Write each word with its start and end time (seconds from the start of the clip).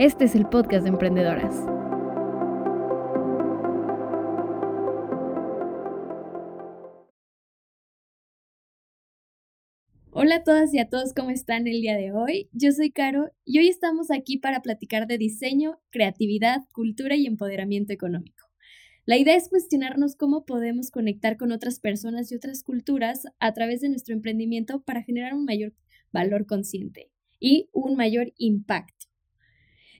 Este 0.00 0.24
es 0.24 0.34
el 0.34 0.48
podcast 0.48 0.82
de 0.82 0.88
emprendedoras. 0.88 1.54
Hola 10.10 10.36
a 10.36 10.42
todas 10.42 10.74
y 10.74 10.80
a 10.80 10.88
todos, 10.88 11.14
¿cómo 11.14 11.30
están 11.30 11.68
el 11.68 11.80
día 11.80 11.96
de 11.96 12.10
hoy? 12.10 12.48
Yo 12.50 12.72
soy 12.72 12.90
Caro 12.90 13.30
y 13.44 13.60
hoy 13.60 13.68
estamos 13.68 14.10
aquí 14.10 14.36
para 14.36 14.62
platicar 14.62 15.06
de 15.06 15.16
diseño, 15.16 15.78
creatividad, 15.90 16.62
cultura 16.72 17.14
y 17.14 17.26
empoderamiento 17.26 17.92
económico. 17.92 18.48
La 19.06 19.16
idea 19.16 19.36
es 19.36 19.48
cuestionarnos 19.48 20.16
cómo 20.16 20.44
podemos 20.44 20.90
conectar 20.90 21.36
con 21.36 21.52
otras 21.52 21.78
personas 21.78 22.32
y 22.32 22.34
otras 22.34 22.64
culturas 22.64 23.26
a 23.38 23.52
través 23.52 23.80
de 23.80 23.90
nuestro 23.90 24.12
emprendimiento 24.12 24.82
para 24.82 25.04
generar 25.04 25.34
un 25.34 25.44
mayor 25.44 25.72
valor 26.10 26.46
consciente 26.46 27.12
y 27.38 27.68
un 27.72 27.94
mayor 27.94 28.32
impacto. 28.38 29.03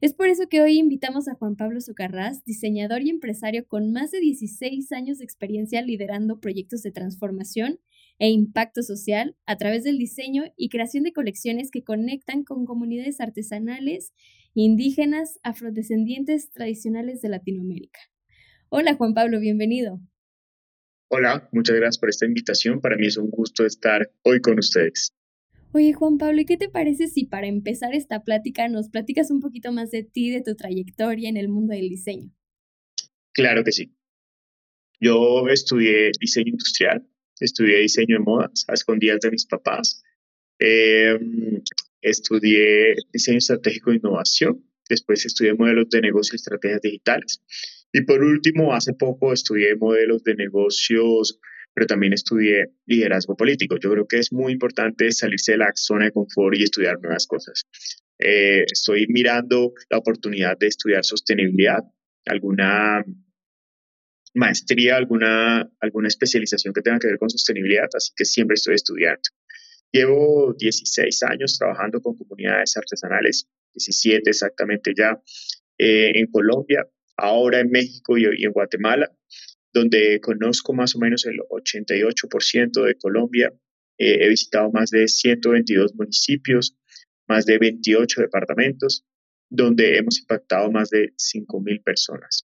Es 0.05 0.13
por 0.13 0.29
eso 0.29 0.51
que 0.51 0.61
hoy 0.61 0.79
invitamos 0.79 1.29
a 1.29 1.35
Juan 1.35 1.57
Pablo 1.57 1.81
Socarrás, 1.81 2.45
diseñador 2.45 3.01
y 3.01 3.09
empresario 3.09 3.67
con 3.67 3.91
más 3.91 4.11
de 4.11 4.21
16 4.21 4.93
años 4.93 5.17
de 5.17 5.25
experiencia 5.25 5.81
liderando 5.81 6.41
proyectos 6.41 6.83
de 6.83 6.93
transformación 6.93 7.81
e 8.19 8.29
impacto 8.29 8.83
social 8.83 9.35
a 9.47 9.57
través 9.57 9.83
del 9.83 9.97
diseño 9.97 10.45
y 10.59 10.69
creación 10.69 11.05
de 11.05 11.15
colecciones 11.15 11.71
que 11.71 11.85
conectan 11.85 12.45
con 12.45 12.67
comunidades 12.67 13.19
artesanales, 13.19 14.13
indígenas, 14.53 15.41
afrodescendientes 15.43 16.51
tradicionales 16.51 17.23
de 17.23 17.31
Latinoamérica. 17.31 18.01
Hola 18.69 18.97
Juan 18.97 19.15
Pablo, 19.15 19.41
bienvenido. 19.41 20.03
Hola, 21.09 21.49
muchas 21.51 21.77
gracias 21.77 21.99
por 21.99 22.11
esta 22.11 22.27
invitación. 22.27 22.83
Para 22.83 22.99
mí 22.99 23.07
es 23.07 23.17
un 23.17 23.31
gusto 23.31 23.65
estar 23.65 24.11
hoy 24.23 24.43
con 24.43 24.59
ustedes. 24.59 25.15
Oye, 25.77 25.93
Juan 25.93 26.19
Pablo, 26.19 26.41
¿y 26.41 26.45
qué 26.45 26.57
te 26.57 26.69
parece 26.69 27.09
si 27.09 27.25
para 27.25 27.49
empezar 27.49 27.97
esta 27.97 28.23
plática 28.23 28.69
nos 28.69 28.91
platicas 28.91 29.33
un 29.33 29.41
poquito 29.41 29.73
más 29.73 29.91
de 29.91 30.05
ti, 30.05 30.31
de 30.31 30.41
tu 30.41 30.55
trayectoria 30.55 31.29
en 31.29 31.37
el 31.37 31.49
mundo 31.49 31.75
del 31.75 31.89
diseño? 31.89 32.31
Claro 33.33 33.65
que 33.65 33.73
sí. 33.73 33.93
Yo 35.01 35.49
estudié 35.49 36.13
diseño 36.21 36.51
industrial, 36.51 37.05
estudié 37.41 37.81
diseño 37.81 38.19
de 38.19 38.25
modas 38.25 38.65
a 38.69 38.75
escondidas 38.75 39.19
de 39.19 39.33
mis 39.33 39.47
papás. 39.47 40.01
Em, 40.61 41.61
estudié 42.03 42.95
diseño 43.13 43.39
estratégico 43.39 43.91
e 43.91 43.97
innovación. 43.97 44.65
Después 44.89 45.27
estudié 45.27 45.55
modelos 45.55 45.91
de 45.91 46.03
negocio 46.03 46.35
y 46.35 46.37
estrategias 46.37 46.83
digitales. 46.83 47.43
Y 47.93 48.03
por 48.03 48.23
último, 48.23 48.73
hace 48.75 48.93
poco 48.93 49.33
estudié 49.33 49.75
modelos 49.75 50.23
de 50.23 50.37
negocios 50.37 51.41
pero 51.75 51.87
también 51.87 52.13
estudié 52.13 52.71
liderazgo 52.87 53.37
político. 53.37 53.77
Yo 53.79 53.91
creo 53.91 54.07
que 54.07 54.21
es 54.21 54.33
muy 54.33 54.53
importante 54.53 55.11
salirse 55.11 55.53
de 55.53 55.59
la 55.59 55.73
zona 55.75 56.07
de 56.07 56.13
confort 56.13 56.57
y 56.57 56.63
estudiar 56.63 57.01
nuevas 57.01 57.27
cosas. 57.27 57.65
Eh, 58.19 58.65
estoy 58.71 59.07
mirando 59.09 59.73
la 59.91 59.99
oportunidad 59.99 60.57
de 60.57 60.69
estudiar 60.69 61.05
sostenibilidad, 61.05 61.83
alguna 62.27 63.05
maestría, 64.35 64.97
alguna, 64.97 65.69
alguna 65.81 66.09
especialización 66.09 66.73
que 66.73 66.83
tenga 66.83 66.99
que 67.01 67.09
ver 67.09 67.19
con 67.19 67.29
sostenibilidad, 67.29 67.89
así 67.93 68.13
que 68.17 68.25
siempre 68.25 68.55
estoy 68.55 68.77
estudiando. 68.77 69.23
Llevo 69.93 70.55
16 70.59 71.23
años 71.25 71.59
trabajando 71.59 72.01
con 72.01 72.17
comunidades 72.17 72.77
artesanales, 72.77 73.49
17 73.75 74.31
exactamente 74.31 74.93
ya, 74.97 75.21
eh, 75.79 76.13
en 76.15 76.27
Colombia, 76.29 76.87
ahora 77.17 77.61
en 77.61 77.71
México 77.71 78.17
y, 78.17 78.25
y 78.37 78.45
en 78.45 78.53
Guatemala 78.53 79.11
donde 79.75 80.21
conozco 80.21 80.73
más 80.73 80.95
o 80.95 81.01
menos 81.01 81.27
el 81.27 81.41
88% 81.41 82.85
de 82.87 82.95
Colombia. 82.95 83.53
Eh, 83.99 84.25
he 84.25 84.29
visitado 84.29 84.71
más 84.71 84.91
de 84.91 85.09
122 85.09 85.97
municipios, 85.97 86.77
más 87.27 87.45
de 87.45 87.59
28 87.59 88.23
departamentos, 88.23 89.05
donde 89.51 89.99
hemos 89.99 90.21
impactado 90.21 90.71
más 90.71 90.91
de 90.91 91.13
5.000 91.17 91.83
personas. 91.83 92.47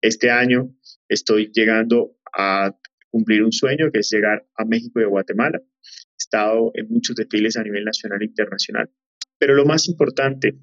Este 0.00 0.30
año 0.30 0.74
estoy 1.08 1.52
llegando 1.52 2.16
a 2.32 2.74
cumplir 3.10 3.44
un 3.44 3.52
sueño 3.52 3.90
que 3.92 4.00
es 4.00 4.10
llegar 4.10 4.46
a 4.56 4.64
México 4.64 4.98
y 5.00 5.04
Guatemala. 5.04 5.60
He 5.60 6.18
estado 6.18 6.70
en 6.74 6.88
muchos 6.88 7.16
desfiles 7.16 7.58
a 7.58 7.62
nivel 7.62 7.84
nacional 7.84 8.22
e 8.22 8.26
internacional. 8.26 8.90
Pero 9.38 9.54
lo 9.54 9.66
más 9.66 9.88
importante 9.88 10.54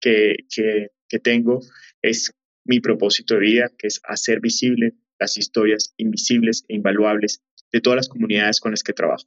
que, 0.00 0.34
que, 0.52 0.88
que 1.08 1.18
tengo 1.20 1.60
es 2.02 2.32
mi 2.64 2.80
propósito 2.80 3.34
de 3.34 3.40
vida, 3.40 3.70
que 3.78 3.86
es 3.86 4.00
hacer 4.04 4.40
visible 4.40 4.94
las 5.22 5.38
historias 5.38 5.94
invisibles 5.96 6.64
e 6.68 6.74
invaluables 6.74 7.42
de 7.72 7.80
todas 7.80 7.96
las 7.96 8.08
comunidades 8.08 8.60
con 8.60 8.72
las 8.72 8.82
que 8.82 8.92
trabajo. 8.92 9.24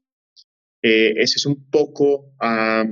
Eh, 0.81 1.13
eso 1.17 1.35
es 1.37 1.45
un 1.45 1.69
poco 1.69 2.33
a, 2.39 2.85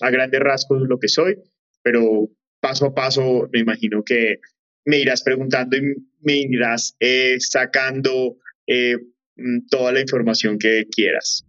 grandes 0.00 0.40
rasgos 0.40 0.82
lo 0.86 0.98
que 0.98 1.08
soy, 1.08 1.38
pero 1.82 2.28
paso 2.60 2.86
a 2.86 2.94
paso 2.94 3.48
me 3.52 3.60
imagino 3.60 4.02
que 4.04 4.40
me 4.84 4.98
irás 4.98 5.22
preguntando 5.22 5.76
y 5.76 5.94
me 6.20 6.34
irás 6.34 6.96
eh, 7.00 7.36
sacando 7.38 8.36
eh, 8.66 8.98
mm, 9.36 9.66
toda 9.70 9.92
la 9.92 10.00
información 10.00 10.58
que 10.58 10.86
quieras. 10.90 11.47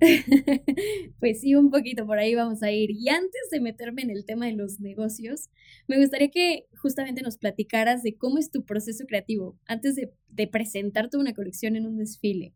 pues 1.20 1.40
sí, 1.40 1.54
un 1.54 1.70
poquito 1.70 2.06
por 2.06 2.18
ahí 2.18 2.34
vamos 2.34 2.62
a 2.62 2.70
ir. 2.70 2.90
Y 2.90 3.08
antes 3.08 3.50
de 3.50 3.60
meterme 3.60 4.02
en 4.02 4.10
el 4.10 4.24
tema 4.24 4.46
de 4.46 4.52
los 4.52 4.80
negocios, 4.80 5.48
me 5.86 5.98
gustaría 5.98 6.30
que 6.30 6.66
justamente 6.80 7.22
nos 7.22 7.38
platicaras 7.38 8.02
de 8.02 8.16
cómo 8.16 8.38
es 8.38 8.50
tu 8.50 8.64
proceso 8.64 9.04
creativo 9.06 9.58
antes 9.66 9.96
de, 9.96 10.12
de 10.28 10.46
presentarte 10.46 11.16
una 11.16 11.34
colección 11.34 11.76
en 11.76 11.86
un 11.86 11.98
desfile. 11.98 12.54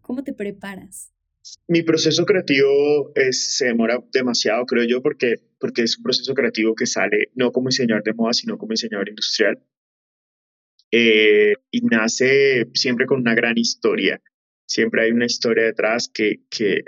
¿Cómo 0.00 0.24
te 0.24 0.32
preparas? 0.32 1.12
Mi 1.66 1.82
proceso 1.82 2.24
creativo 2.24 3.12
es, 3.14 3.56
se 3.56 3.66
demora 3.66 3.98
demasiado, 4.12 4.64
creo 4.64 4.84
yo, 4.84 5.02
porque, 5.02 5.40
porque 5.58 5.82
es 5.82 5.96
un 5.98 6.04
proceso 6.04 6.34
creativo 6.34 6.74
que 6.74 6.86
sale 6.86 7.30
no 7.34 7.50
como 7.50 7.68
diseñador 7.68 8.04
de 8.04 8.14
moda, 8.14 8.32
sino 8.32 8.58
como 8.58 8.72
diseñador 8.72 9.08
industrial. 9.08 9.60
Eh, 10.92 11.54
y 11.70 11.80
nace 11.86 12.68
siempre 12.74 13.06
con 13.06 13.20
una 13.20 13.34
gran 13.34 13.56
historia 13.56 14.20
siempre 14.72 15.04
hay 15.04 15.10
una 15.12 15.26
historia 15.26 15.64
detrás 15.64 16.08
que, 16.12 16.40
que, 16.48 16.82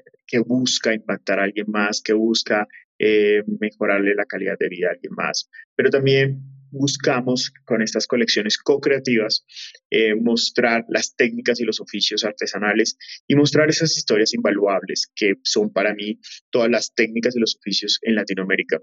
busca 0.46 0.92
impactar 0.92 1.38
a 1.38 1.44
alguien 1.44 1.66
más, 1.68 2.02
que 2.02 2.12
busca 2.12 2.66
eh, 2.98 3.44
mejorarle 3.60 4.16
la 4.16 4.24
calidad 4.24 4.58
de 4.58 4.68
vida 4.68 4.88
a 4.88 4.92
alguien 4.92 5.12
más. 5.14 5.48
Pero 5.76 5.90
también 5.90 6.40
buscamos 6.72 7.52
con 7.64 7.82
estas 7.82 8.08
colecciones 8.08 8.58
co-creativas 8.58 9.46
eh, 9.90 10.16
mostrar 10.16 10.86
las 10.88 11.14
técnicas 11.14 11.60
y 11.60 11.64
los 11.64 11.80
oficios 11.80 12.24
artesanales 12.24 12.96
y 13.28 13.36
mostrar 13.36 13.68
esas 13.68 13.96
historias 13.96 14.34
invaluables 14.34 15.08
que 15.14 15.34
son 15.44 15.72
para 15.72 15.94
mí 15.94 16.18
todas 16.50 16.68
las 16.68 16.92
técnicas 16.94 17.36
y 17.36 17.38
los 17.38 17.54
oficios 17.56 18.00
en 18.02 18.16
Latinoamérica. 18.16 18.80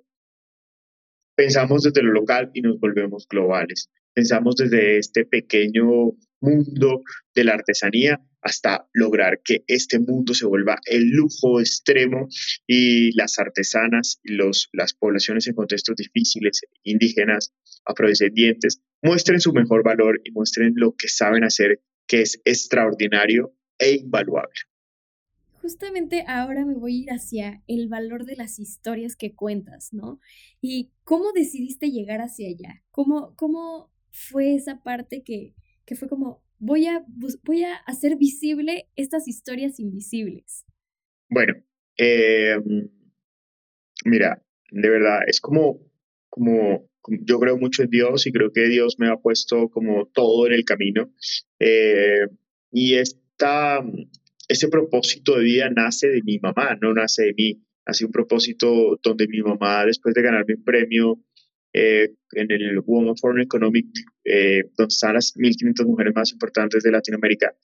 Pensamos 1.36 1.84
desde 1.84 2.02
lo 2.02 2.14
local 2.14 2.50
y 2.54 2.62
nos 2.62 2.80
volvemos 2.80 3.28
globales. 3.28 3.90
Pensamos 4.14 4.56
desde 4.56 5.00
este 5.00 5.26
pequeño 5.26 6.14
mundo 6.40 7.02
de 7.36 7.44
la 7.44 7.56
artesanía 7.56 8.22
hasta 8.42 8.88
lograr 8.94 9.42
que 9.44 9.64
este 9.68 10.00
mundo 10.00 10.34
se 10.34 10.46
vuelva 10.46 10.80
el 10.86 11.10
lujo 11.10 11.60
extremo 11.60 12.28
y 12.68 13.16
las 13.16 13.40
artesanas 13.40 14.20
y 14.24 14.34
los, 14.34 14.70
las 14.74 14.94
poblaciones 14.94 15.48
en 15.48 15.56
contextos 15.56 15.96
difíciles, 15.96 16.62
indígenas, 16.84 17.54
afrodescendientes, 17.86 18.82
muestren 19.02 19.40
su 19.40 19.54
mejor 19.54 19.84
valor 19.84 20.20
y 20.24 20.32
muestren 20.32 20.74
lo 20.76 20.96
que 20.96 21.08
saben 21.08 21.44
hacer, 21.44 21.82
que 22.08 22.22
es 22.22 22.42
extraordinario 22.46 23.54
e 23.78 23.94
invaluable. 23.94 24.54
Justamente 25.62 26.24
ahora 26.28 26.66
me 26.66 26.74
voy 26.74 26.96
a 26.96 27.04
ir 27.04 27.10
hacia 27.12 27.64
el 27.68 27.88
valor 27.88 28.26
de 28.26 28.36
las 28.36 28.58
historias 28.58 29.16
que 29.16 29.36
cuentas, 29.36 29.94
¿no? 29.94 30.20
Y 30.60 30.92
cómo 31.04 31.34
decidiste 31.34 31.92
llegar 31.92 32.20
hacia 32.20 32.48
allá, 32.48 32.84
cómo, 32.90 33.36
cómo 33.36 33.92
fue 34.12 34.56
esa 34.56 34.82
parte 34.82 35.22
que, 35.24 35.54
que 35.86 35.96
fue 35.96 36.10
como, 36.10 36.44
voy 36.62 36.86
a, 36.86 37.04
voy 37.44 37.64
a 37.64 37.76
hacer 37.88 38.16
visible 38.18 38.88
estas 38.96 39.28
historias 39.28 39.80
invisibles? 39.80 40.64
Bueno, 41.28 41.56
eh, 41.98 42.58
mira, 44.06 44.42
de 44.72 44.90
verdad, 44.90 45.20
es 45.28 45.42
como, 45.42 45.80
como, 46.30 46.88
yo 47.08 47.40
creo 47.40 47.58
mucho 47.58 47.84
en 47.84 47.90
Dios 47.90 48.28
y 48.28 48.32
creo 48.32 48.52
que 48.54 48.68
Dios 48.68 48.96
me 49.00 49.10
ha 49.10 49.18
puesto 49.18 49.70
como 49.70 50.06
todo 50.14 50.48
en 50.48 50.54
el 50.54 50.64
camino. 50.64 51.12
Eh, 51.60 52.28
y 52.72 52.96
esta, 52.96 53.84
ese 54.48 54.68
propósito 54.70 55.38
de 55.38 55.44
vida 55.44 55.70
nace 55.70 56.10
de 56.10 56.22
mi 56.22 56.38
mamá, 56.40 56.78
no 56.80 56.94
nace 56.94 57.24
de 57.24 57.34
mí. 57.34 57.64
Hace 57.86 58.06
un 58.06 58.12
propósito 58.12 59.00
donde 59.04 59.28
mi 59.28 59.42
mamá, 59.42 59.84
después 59.86 60.14
de 60.14 60.22
ganarme 60.22 60.54
un 60.54 60.64
premio 60.64 61.20
eh, 61.74 62.14
en 62.34 62.52
el 62.52 62.80
Women 62.86 63.16
Forum 63.16 63.40
Economic, 63.40 63.88
eh, 64.26 64.64
donde 64.78 64.92
están 64.92 65.14
las 65.14 65.34
1.500 65.36 65.86
mujeres 65.86 66.14
más 66.14 66.32
importantes 66.32 66.84
de 66.84 66.92
Latinoamérica, 66.92 67.56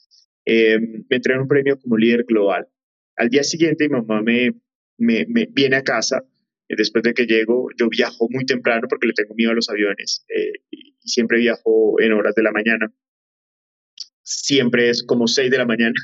eh, 0.45 0.79
me 0.79 1.15
entregan 1.17 1.41
un 1.41 1.47
premio 1.47 1.77
como 1.77 1.97
líder 1.97 2.23
global. 2.23 2.67
Al 3.17 3.29
día 3.29 3.43
siguiente 3.43 3.89
mi 3.89 3.95
mamá 3.95 4.21
me, 4.21 4.55
me, 4.97 5.25
viene 5.51 5.75
a 5.75 5.83
casa, 5.83 6.23
después 6.69 7.03
de 7.03 7.13
que 7.13 7.25
llego, 7.25 7.67
yo 7.77 7.89
viajo 7.89 8.27
muy 8.29 8.45
temprano 8.45 8.87
porque 8.89 9.07
le 9.07 9.13
tengo 9.13 9.35
miedo 9.35 9.51
a 9.51 9.55
los 9.55 9.69
aviones 9.69 10.25
y 10.69 10.95
siempre 10.99 11.39
viajo 11.39 11.99
en 11.99 12.13
horas 12.13 12.35
de 12.35 12.43
la 12.43 12.51
mañana. 12.51 12.91
Siempre 14.23 14.89
es 14.89 15.03
como 15.03 15.27
6 15.27 15.49
de 15.49 15.57
la 15.57 15.65
mañana. 15.65 15.95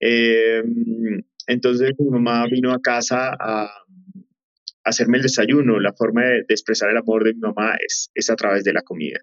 entonces 1.46 1.92
mi 1.98 2.10
mamá 2.10 2.46
vino 2.46 2.72
a 2.72 2.80
casa 2.80 3.36
a 3.38 3.70
hacerme 4.88 5.18
el 5.18 5.22
desayuno, 5.22 5.80
la 5.80 5.92
forma 5.92 6.24
de, 6.24 6.44
expresar 6.48 6.90
el 6.90 6.96
amor 6.96 7.24
de 7.24 7.34
mi 7.34 7.40
mamá 7.40 7.76
es, 7.86 8.10
es 8.14 8.30
a 8.30 8.36
través 8.36 8.64
de 8.64 8.72
la 8.72 8.82
comida. 8.82 9.18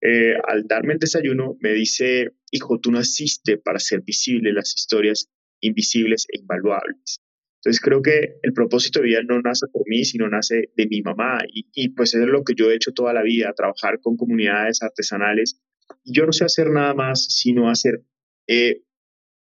Eh, 0.00 0.34
al 0.46 0.66
darme 0.66 0.94
el 0.94 0.98
desayuno, 0.98 1.56
me 1.60 1.72
dice, 1.72 2.32
hijo, 2.50 2.78
tú 2.80 2.90
naciste 2.90 3.56
para 3.56 3.76
hacer 3.76 4.02
visibles 4.02 4.54
las 4.54 4.74
historias 4.74 5.28
invisibles 5.60 6.26
e 6.32 6.38
invaluables. 6.38 7.20
Entonces 7.56 7.80
creo 7.80 8.02
que 8.02 8.38
el 8.42 8.52
propósito 8.52 9.00
de 9.00 9.06
vida 9.06 9.22
no 9.26 9.40
nace 9.40 9.66
por 9.72 9.82
mí, 9.88 10.04
sino 10.04 10.28
nace 10.28 10.70
de 10.76 10.86
mi 10.86 11.02
mamá. 11.02 11.38
Y, 11.52 11.66
y 11.74 11.88
pues 11.90 12.14
es 12.14 12.26
lo 12.26 12.44
que 12.44 12.54
yo 12.54 12.70
he 12.70 12.76
hecho 12.76 12.92
toda 12.92 13.12
la 13.12 13.22
vida, 13.22 13.52
trabajar 13.56 14.00
con 14.00 14.16
comunidades 14.16 14.82
artesanales. 14.82 15.60
Yo 16.04 16.26
no 16.26 16.32
sé 16.32 16.44
hacer 16.44 16.70
nada 16.70 16.94
más, 16.94 17.24
sino 17.24 17.68
hacer 17.68 18.02
eh, 18.46 18.82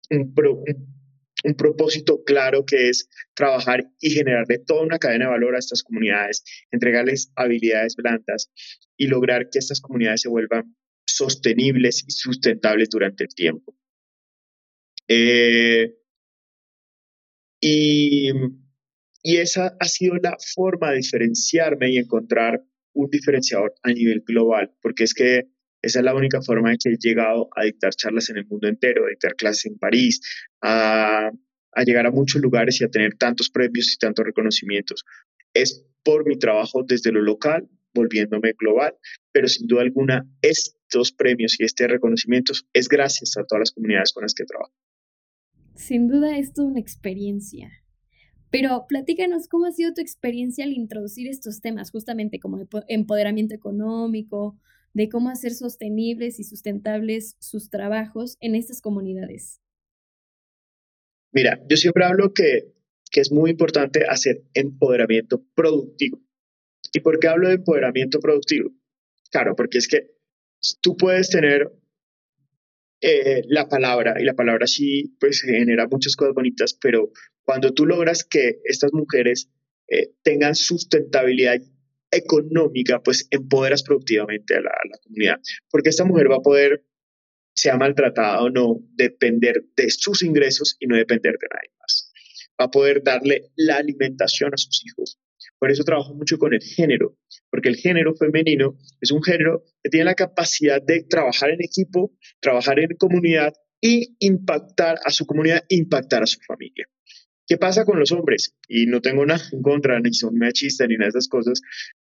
un, 0.09 0.33
un, 0.35 0.96
propósito 1.55 2.23
claro 2.23 2.65
que 2.65 2.89
es 2.89 3.09
trabajar 3.33 3.89
y 3.99 4.09
generarle 4.11 4.59
toda 4.59 4.83
una 4.83 4.99
cadena 4.99 5.25
de 5.25 5.31
valor 5.31 5.55
a 5.55 5.59
estas 5.59 5.83
comunidades, 5.83 6.43
entregarles 6.71 7.31
habilidades 7.35 7.95
blandas 7.95 8.51
y 8.97 9.07
lograr 9.07 9.49
que 9.49 9.59
estas 9.59 9.81
comunidades 9.81 10.21
se 10.21 10.29
vuelvan 10.29 10.75
sostenibles 11.05 12.03
y 12.07 12.11
sustentables 12.11 12.89
durante 12.89 13.23
el 13.23 13.33
tiempo. 13.33 13.75
Eh, 15.07 15.93
y 17.61 18.31
esa 19.23 19.75
ha 19.79 19.87
sido 19.87 20.15
la 20.15 20.37
forma 20.55 20.91
de 20.91 20.97
diferenciarme 20.97 21.89
y 21.91 21.97
encontrar 21.97 22.63
un 22.93 23.09
diferenciador 23.09 23.73
a 23.83 23.91
nivel 23.91 24.23
global, 24.25 24.73
porque 24.81 25.03
es 25.03 25.13
que 25.13 25.47
esa 25.87 25.99
es 25.99 26.05
la 26.05 26.13
única 26.13 26.41
forma 26.41 26.71
en 26.71 26.77
que 26.77 26.89
he 26.89 26.97
llegado 26.97 27.49
a 27.55 27.63
dictar 27.63 27.93
charlas 27.93 28.29
en 28.29 28.37
el 28.37 28.45
mundo 28.45 28.67
entero, 28.67 29.05
a 29.05 29.09
dictar 29.09 29.35
clases 29.35 29.67
en 29.67 29.77
París, 29.77 30.19
a, 30.61 31.31
llegar 31.85 32.05
a 32.05 32.11
muchos 32.11 32.41
lugares 32.41 32.81
y 32.81 32.83
a 32.83 32.89
tener 32.89 33.15
tantos 33.15 33.49
premios 33.49 33.93
y 33.93 33.97
tantos 33.97 34.25
reconocimientos. 34.25 35.05
Es 35.53 35.85
por 36.03 36.27
mi 36.27 36.37
trabajo 36.37 36.83
desde 36.83 37.11
lo 37.13 37.21
local, 37.21 37.69
volviéndome 37.93 38.53
global, 38.59 38.95
pero 39.31 39.47
sin 39.47 39.67
duda 39.67 39.83
alguna 39.83 40.27
estos 40.41 41.13
premios 41.13 41.57
y 41.57 41.63
este 41.63 41.87
reconocimiento 41.87 42.51
es 42.73 42.89
gracias 42.89 43.37
a 43.37 43.45
todas 43.45 43.61
las 43.61 43.71
comunidades 43.71 44.11
con 44.11 44.23
las 44.23 44.33
que 44.33 44.43
trabajo. 44.43 44.73
Sin 45.75 46.09
duda 46.09 46.37
es 46.37 46.51
toda 46.51 46.67
una 46.67 46.79
experiencia. 46.81 47.71
Pero 48.49 48.85
platícanos 48.89 49.47
cómo 49.47 49.67
ha 49.67 49.71
sido 49.71 49.93
tu 49.93 50.01
experiencia 50.01 50.65
al 50.65 50.71
introducir 50.71 51.29
estos 51.29 51.61
temas, 51.61 51.91
justamente 51.91 52.39
como 52.39 52.67
empoderamiento 52.87 53.55
económico, 53.55 54.57
de 54.97 55.09
cómo 55.09 55.29
hacer 55.29 55.53
sostenibles 55.53 56.39
y 56.39 56.43
sustentables 56.43 57.35
sus 57.39 57.69
trabajos 57.69 58.35
en 58.39 58.55
estas 58.55 58.81
comunidades? 58.81 59.61
Mira, 61.31 61.61
yo 61.69 61.77
siempre 61.77 62.03
hablo 62.03 62.33
que, 62.33 62.73
que 63.11 63.21
es 63.21 63.31
muy 63.31 63.51
importante 63.51 64.05
hacer 64.09 64.41
empoderamiento 64.55 65.45
productivo. 65.53 66.19
¿Y 66.91 67.01
por 67.01 67.19
qué 67.19 67.27
hablo 67.27 67.47
de 67.47 67.55
empoderamiento 67.55 68.19
productivo? 68.19 68.71
Claro, 69.29 69.55
porque 69.55 69.77
es 69.77 69.87
que 69.87 70.15
tú 70.81 70.97
puedes 70.97 71.29
tener 71.29 71.71
eh, 73.01 73.43
la 73.49 73.69
palabra, 73.69 74.19
y 74.19 74.23
la 74.23 74.33
palabra 74.33 74.65
sí 74.65 75.15
pues 75.19 75.43
genera 75.43 75.87
muchas 75.87 76.15
cosas 76.15 76.33
bonitas, 76.33 76.73
pero 76.73 77.11
cuando 77.43 77.71
tú 77.71 77.85
logras 77.85 78.23
que 78.23 78.61
estas 78.63 78.93
mujeres 78.93 79.51
eh, 79.89 80.09
tengan 80.23 80.55
sustentabilidad 80.55 81.61
económica, 82.11 83.01
pues 83.01 83.27
empoderas 83.31 83.83
productivamente 83.83 84.55
a 84.55 84.61
la, 84.61 84.71
comunidad, 85.03 85.39
porque 85.69 85.89
esta 85.89 86.05
mujer 86.05 86.31
va 86.31 86.37
a 86.37 86.41
poder, 86.41 86.83
sea 87.53 87.77
maltratada 87.77 88.41
o 88.41 88.49
no, 88.49 88.79
depender 88.95 89.63
de 89.75 89.89
sus 89.89 90.23
ingresos 90.23 90.77
y 90.79 90.87
no 90.87 90.95
depender 90.95 91.33
de 91.33 91.47
nadie 91.53 91.71
más. 91.79 92.11
Va 92.59 92.65
a 92.65 92.71
poder 92.71 93.03
darle 93.03 93.51
la 93.55 93.77
alimentación 93.77 94.53
a 94.53 94.57
sus 94.57 94.85
hijos. 94.85 95.19
Por 95.59 95.71
eso 95.71 95.83
trabajo 95.83 96.13
mucho 96.13 96.37
con 96.37 96.53
el 96.53 96.61
género, 96.61 97.17
porque 97.49 97.69
el 97.69 97.75
género 97.75 98.13
femenino 98.15 98.77
es 99.01 99.11
un 99.11 99.23
género 99.23 99.63
que 99.83 99.89
tiene 99.89 100.05
la 100.05 100.15
capacidad 100.15 100.81
de 100.81 101.03
trabajar 101.03 101.49
en 101.49 101.63
equipo, 101.63 102.13
trabajar 102.39 102.79
en 102.79 102.95
comunidad 102.97 103.53
y 103.81 104.15
impactar 104.19 104.97
a 105.03 105.11
su 105.11 105.25
comunidad, 105.25 105.63
impactar 105.69 106.23
a 106.23 106.27
su 106.27 106.39
familia. 106.41 106.87
¿Qué 107.47 107.57
pasa 107.57 107.85
con 107.85 107.97
los 107.99 108.11
hombres? 108.11 108.55
Y 108.67 108.85
no 108.87 109.01
tengo 109.01 109.25
nada 109.25 109.43
en 109.51 109.61
contra, 109.61 109.99
ni 109.99 110.13
son 110.13 110.37
machistas, 110.37 110.87
ni 110.87 110.95
nada 110.95 111.05
de 111.05 111.19
esas 111.19 111.29
cosas, 111.29 111.61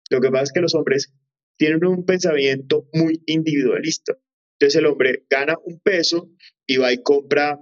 lo 0.09 0.19
que 0.19 0.29
pasa 0.29 0.43
es 0.43 0.51
que 0.51 0.61
los 0.61 0.75
hombres 0.75 1.13
tienen 1.57 1.85
un 1.85 2.05
pensamiento 2.05 2.87
muy 2.93 3.21
individualista. 3.25 4.17
Entonces 4.59 4.79
el 4.79 4.87
hombre 4.87 5.25
gana 5.29 5.55
un 5.63 5.79
peso 5.79 6.29
y 6.65 6.77
va 6.77 6.91
y 6.91 7.01
compra 7.01 7.59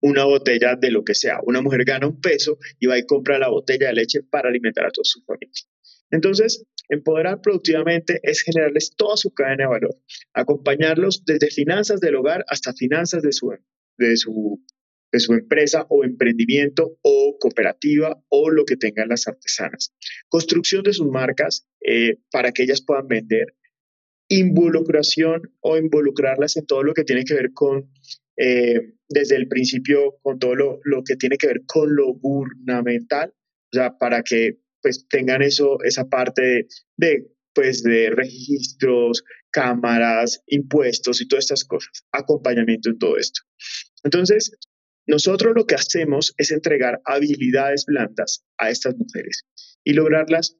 una 0.00 0.24
botella 0.24 0.76
de 0.76 0.90
lo 0.90 1.04
que 1.04 1.14
sea. 1.14 1.40
Una 1.44 1.60
mujer 1.60 1.84
gana 1.84 2.06
un 2.06 2.20
peso 2.20 2.58
y 2.78 2.86
va 2.86 2.98
y 2.98 3.06
compra 3.06 3.38
la 3.38 3.48
botella 3.48 3.88
de 3.88 3.94
leche 3.94 4.22
para 4.22 4.48
alimentar 4.48 4.86
a 4.86 4.90
toda 4.90 5.04
su 5.04 5.22
familia. 5.24 5.52
Entonces, 6.10 6.64
empoderar 6.88 7.40
productivamente 7.40 8.20
es 8.22 8.42
generarles 8.42 8.94
toda 8.96 9.16
su 9.16 9.32
cadena 9.32 9.64
de 9.64 9.70
valor, 9.70 9.96
acompañarlos 10.32 11.24
desde 11.24 11.50
finanzas 11.50 12.00
del 12.00 12.16
hogar 12.16 12.44
hasta 12.48 12.72
finanzas 12.72 13.22
de 13.22 13.32
su, 13.32 13.54
de 13.98 14.16
su 14.16 14.64
de 15.12 15.20
su 15.20 15.32
empresa 15.32 15.86
o 15.88 16.04
emprendimiento 16.04 16.98
o 17.02 17.36
cooperativa 17.38 18.22
o 18.28 18.50
lo 18.50 18.64
que 18.64 18.76
tengan 18.76 19.08
las 19.08 19.26
artesanas. 19.26 19.94
Construcción 20.28 20.82
de 20.82 20.92
sus 20.92 21.08
marcas 21.08 21.66
eh, 21.80 22.16
para 22.30 22.52
que 22.52 22.64
ellas 22.64 22.82
puedan 22.84 23.08
vender. 23.08 23.54
Involucración 24.28 25.54
o 25.60 25.78
involucrarlas 25.78 26.56
en 26.56 26.66
todo 26.66 26.82
lo 26.82 26.92
que 26.92 27.04
tiene 27.04 27.24
que 27.24 27.34
ver 27.34 27.52
con, 27.54 27.90
eh, 28.36 28.92
desde 29.08 29.36
el 29.36 29.48
principio, 29.48 30.18
con 30.22 30.38
todo 30.38 30.54
lo, 30.54 30.80
lo, 30.84 31.02
que 31.02 31.16
tiene 31.16 31.38
que 31.38 31.46
ver 31.46 31.62
con 31.66 31.96
lo 31.96 32.12
gubernamental, 32.12 33.32
o 33.72 33.76
sea, 33.76 33.96
para 33.96 34.22
que 34.22 34.58
pues 34.82 35.06
tengan 35.08 35.42
eso, 35.42 35.78
esa 35.82 36.08
parte 36.08 36.42
de, 36.42 36.66
de 36.96 37.26
pues 37.54 37.82
de 37.82 38.10
registros, 38.10 39.24
cámaras, 39.50 40.42
impuestos 40.46 41.20
y 41.20 41.26
todas 41.26 41.46
estas 41.46 41.64
cosas, 41.64 42.04
acompañamiento 42.12 42.90
en 42.90 42.98
todo 42.98 43.16
esto. 43.16 43.40
Entonces, 44.04 44.52
nosotros 45.08 45.54
lo 45.56 45.64
que 45.64 45.74
hacemos 45.74 46.34
es 46.36 46.52
entregar 46.52 47.00
habilidades 47.06 47.86
blandas 47.86 48.44
a 48.58 48.68
estas 48.68 48.94
mujeres 48.96 49.46
y 49.82 49.94
lograrlas 49.94 50.56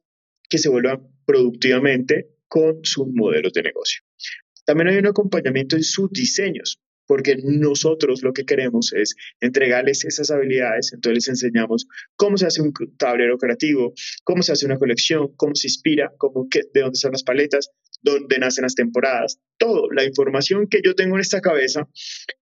que 0.49 0.57
se 0.57 0.69
vuelvan 0.69 1.07
productivamente 1.25 2.29
con 2.47 2.83
sus 2.83 3.07
modelos 3.13 3.53
de 3.53 3.61
negocio. 3.61 4.01
También 4.65 4.87
hay 4.87 4.97
un 4.97 5.05
acompañamiento 5.05 5.75
en 5.75 5.83
sus 5.83 6.09
diseños, 6.11 6.81
porque 7.05 7.37
nosotros 7.43 8.23
lo 8.23 8.33
que 8.33 8.45
queremos 8.45 8.91
es 8.93 9.15
entregarles 9.39 10.03
esas 10.03 10.31
habilidades, 10.31 10.93
entonces 10.93 11.15
les 11.15 11.27
enseñamos 11.27 11.87
cómo 12.15 12.35
se 12.37 12.47
hace 12.47 12.63
un 12.63 12.73
tablero 12.97 13.37
creativo, 13.37 13.93
cómo 14.23 14.41
se 14.41 14.53
hace 14.53 14.65
una 14.65 14.79
colección, 14.79 15.31
cómo 15.35 15.53
se 15.53 15.67
inspira, 15.67 16.11
cómo, 16.17 16.47
de 16.51 16.81
dónde 16.81 16.97
son 16.97 17.11
las 17.11 17.23
paletas, 17.23 17.69
dónde 18.01 18.39
nacen 18.39 18.63
las 18.63 18.73
temporadas, 18.73 19.39
todo, 19.59 19.91
la 19.91 20.05
información 20.05 20.67
que 20.67 20.81
yo 20.83 20.95
tengo 20.95 21.15
en 21.15 21.21
esta 21.21 21.39
cabeza, 21.39 21.87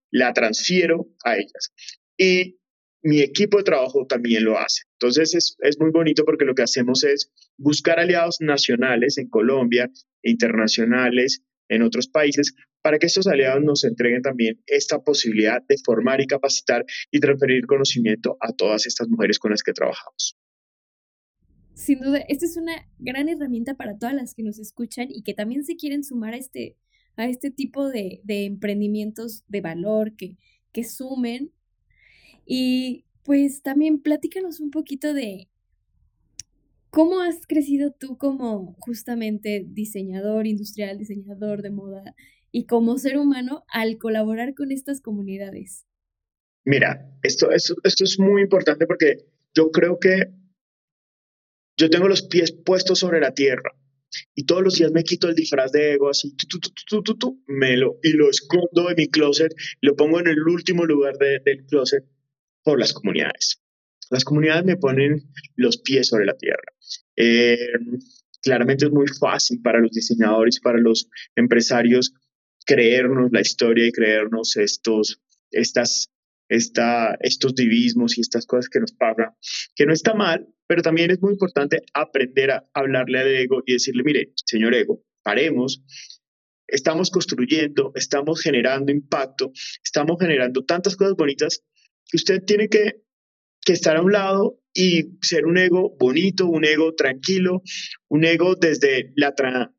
la 0.09 0.31
transfiero 0.31 1.09
a 1.25 1.35
ellas 1.35 1.73
y 2.17 2.57
mi 3.03 3.21
equipo 3.21 3.57
de 3.57 3.63
trabajo 3.63 4.05
también 4.07 4.43
lo 4.43 4.57
hace. 4.57 4.83
Entonces 4.93 5.33
es, 5.35 5.55
es, 5.61 5.79
muy 5.79 5.91
bonito 5.91 6.25
porque 6.25 6.45
lo 6.45 6.55
que 6.55 6.63
hacemos 6.63 7.03
es 7.03 7.31
buscar 7.57 7.99
aliados 7.99 8.37
nacionales 8.41 9.17
en 9.17 9.29
Colombia, 9.29 9.89
internacionales 10.23 11.41
en 11.69 11.83
otros 11.83 12.07
países, 12.07 12.53
para 12.81 12.99
que 12.99 13.07
estos 13.07 13.27
aliados 13.27 13.63
nos 13.63 13.83
entreguen 13.83 14.21
también 14.21 14.61
esta 14.65 14.99
posibilidad 14.99 15.61
de 15.67 15.77
formar 15.83 16.21
y 16.21 16.27
capacitar 16.27 16.85
y 17.11 17.19
transferir 17.19 17.65
conocimiento 17.65 18.37
a 18.39 18.53
todas 18.53 18.85
estas 18.87 19.09
mujeres 19.09 19.39
con 19.39 19.51
las 19.51 19.63
que 19.63 19.73
trabajamos. 19.73 20.37
Sin 21.73 21.99
duda, 21.99 22.19
esta 22.27 22.45
es 22.45 22.57
una 22.57 22.89
gran 22.97 23.29
herramienta 23.29 23.75
para 23.75 23.97
todas 23.97 24.15
las 24.15 24.33
que 24.33 24.43
nos 24.43 24.57
escuchan 24.57 25.07
y 25.09 25.21
que 25.21 25.33
también 25.33 25.63
se 25.63 25.75
quieren 25.75 26.03
sumar 26.03 26.33
a 26.33 26.37
este, 26.37 26.75
a 27.15 27.27
este 27.27 27.51
tipo 27.51 27.87
de, 27.89 28.21
de 28.23 28.45
emprendimientos 28.45 29.43
de 29.47 29.61
valor 29.61 30.15
que, 30.15 30.37
que 30.71 30.83
sumen 30.83 31.51
y 32.47 33.05
pues 33.23 33.61
también 33.61 34.01
platícanos 34.01 34.61
un 34.61 34.71
poquito 34.71 35.13
de 35.13 35.49
cómo 36.89 37.19
has 37.19 37.45
crecido 37.45 37.91
tú 37.91 38.17
como 38.17 38.73
justamente 38.79 39.65
diseñador 39.67 40.47
industrial, 40.47 40.97
diseñador 40.97 41.61
de 41.61 41.71
moda 41.71 42.15
y 42.51 42.65
como 42.65 42.97
ser 42.97 43.17
humano 43.17 43.65
al 43.67 43.97
colaborar 43.97 44.55
con 44.55 44.71
estas 44.71 45.01
comunidades. 45.01 45.85
Mira, 46.63 47.11
esto, 47.21 47.51
esto, 47.51 47.75
esto 47.83 48.05
es 48.05 48.17
muy 48.17 48.41
importante 48.41 48.87
porque 48.87 49.25
yo 49.53 49.69
creo 49.71 49.99
que 49.99 50.31
yo 51.77 51.89
tengo 51.89 52.07
los 52.07 52.23
pies 52.23 52.53
puestos 52.53 52.99
sobre 52.99 53.19
la 53.19 53.33
tierra 53.33 53.71
y 54.35 54.45
todos 54.45 54.63
los 54.63 54.75
días 54.75 54.91
me 54.93 55.03
quito 55.03 55.27
el 55.27 55.35
disfraz 55.35 55.73
de 55.73 55.93
ego 55.93 56.09
así, 56.09 56.33
me 57.47 57.75
lo, 57.75 57.99
y 58.01 58.13
lo 58.13 58.29
escondo 58.29 58.89
en 58.89 58.95
mi 58.95 59.09
closet, 59.09 59.53
lo 59.81 59.95
pongo 59.97 60.19
en 60.21 60.27
el 60.27 60.41
último 60.47 60.85
lugar 60.85 61.17
del 61.17 61.65
closet 61.65 62.05
por 62.67 62.81
las 62.81 62.91
comunidades. 62.91 63.61
Las 64.09 64.25
comunidades 64.25 64.65
me 64.65 64.75
ponen 64.75 65.31
los 65.55 65.77
pies 65.77 66.09
sobre 66.09 66.25
la 66.25 66.33
tierra. 66.33 66.67
Eh, 67.15 67.57
claramente 68.41 68.87
es 68.87 68.91
muy 68.91 69.07
fácil 69.07 69.61
para 69.61 69.79
los 69.79 69.91
diseñadores 69.91 70.59
para 70.59 70.77
los 70.77 71.07
empresarios 71.37 72.13
creernos 72.65 73.29
la 73.31 73.39
historia 73.39 73.87
y 73.87 73.93
creernos 73.93 74.57
estos, 74.57 75.21
estas 75.49 76.11
esta, 76.49 77.15
estos 77.21 77.55
divismos 77.55 78.17
y 78.17 78.21
estas 78.21 78.45
cosas 78.45 78.67
que 78.67 78.81
nos 78.81 78.91
pagan, 78.91 79.31
que 79.73 79.85
no 79.85 79.93
está 79.93 80.13
mal, 80.13 80.45
pero 80.67 80.81
también 80.81 81.11
es 81.11 81.21
muy 81.21 81.31
importante 81.31 81.83
aprender 81.93 82.51
a 82.51 82.65
hablarle 82.73 83.19
al 83.19 83.27
ego 83.27 83.63
y 83.65 83.73
decirle, 83.73 84.03
mire, 84.03 84.33
señor 84.45 84.75
ego, 84.75 85.01
paremos, 85.23 85.81
estamos 86.67 87.11
construyendo, 87.11 87.93
estamos 87.95 88.41
generando 88.41 88.91
impacto, 88.91 89.51
estamos 89.81 90.17
generando 90.19 90.65
tantas 90.65 90.97
cosas 90.97 91.15
bonitas 91.15 91.63
usted 92.13 92.43
tiene 92.43 92.69
que, 92.69 93.01
que 93.61 93.73
estar 93.73 93.97
a 93.97 94.01
un 94.01 94.11
lado 94.11 94.59
y 94.73 95.17
ser 95.21 95.45
un 95.45 95.57
ego 95.57 95.95
bonito, 95.99 96.45
un 96.47 96.63
ego 96.63 96.93
tranquilo, 96.93 97.63
un 98.09 98.25
ego 98.25 98.55
desde 98.55 99.11
la, 99.15 99.33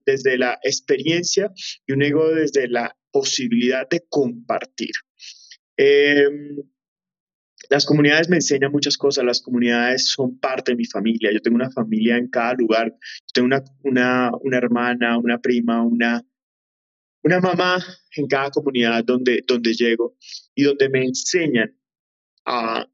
desde 0.05 0.37
la 0.37 0.59
experiencia 0.63 1.53
y 1.87 1.93
un 1.93 2.03
ego 2.03 2.29
desde 2.35 2.69
la 2.69 2.97
posibilidad 3.13 3.89
de 3.89 4.05
compartir. 4.09 4.91
Em, 5.77 6.57
las 7.71 7.87
comunidades 7.87 8.29
me 8.29 8.37
enseñan 8.37 8.73
muchas 8.73 8.97
cosas, 8.97 9.25
las 9.25 9.41
comunidades 9.41 10.07
son 10.09 10.39
parte 10.39 10.73
de 10.73 10.77
mi 10.77 10.87
familia, 10.87 11.31
yo 11.33 11.41
tengo 11.41 11.55
una 11.55 11.71
familia 11.71 12.17
en 12.17 12.29
cada 12.29 12.55
lugar, 12.55 12.97
tengo 13.33 13.47
una, 13.47 13.63
una, 13.85 14.31
una 14.41 14.57
hermana, 14.57 15.19
una 15.19 15.39
prima, 15.39 15.85
una, 15.85 16.25
una 17.23 17.41
mamá 17.41 17.85
en 18.17 18.27
cada 18.27 18.51
comunidad 18.51 19.05
donde, 19.05 19.45
donde 19.47 19.75
llego 19.75 20.17
y 20.55 20.65
donde 20.65 20.89
me 20.89 21.05
enseñan 21.05 21.78
a 22.49 22.89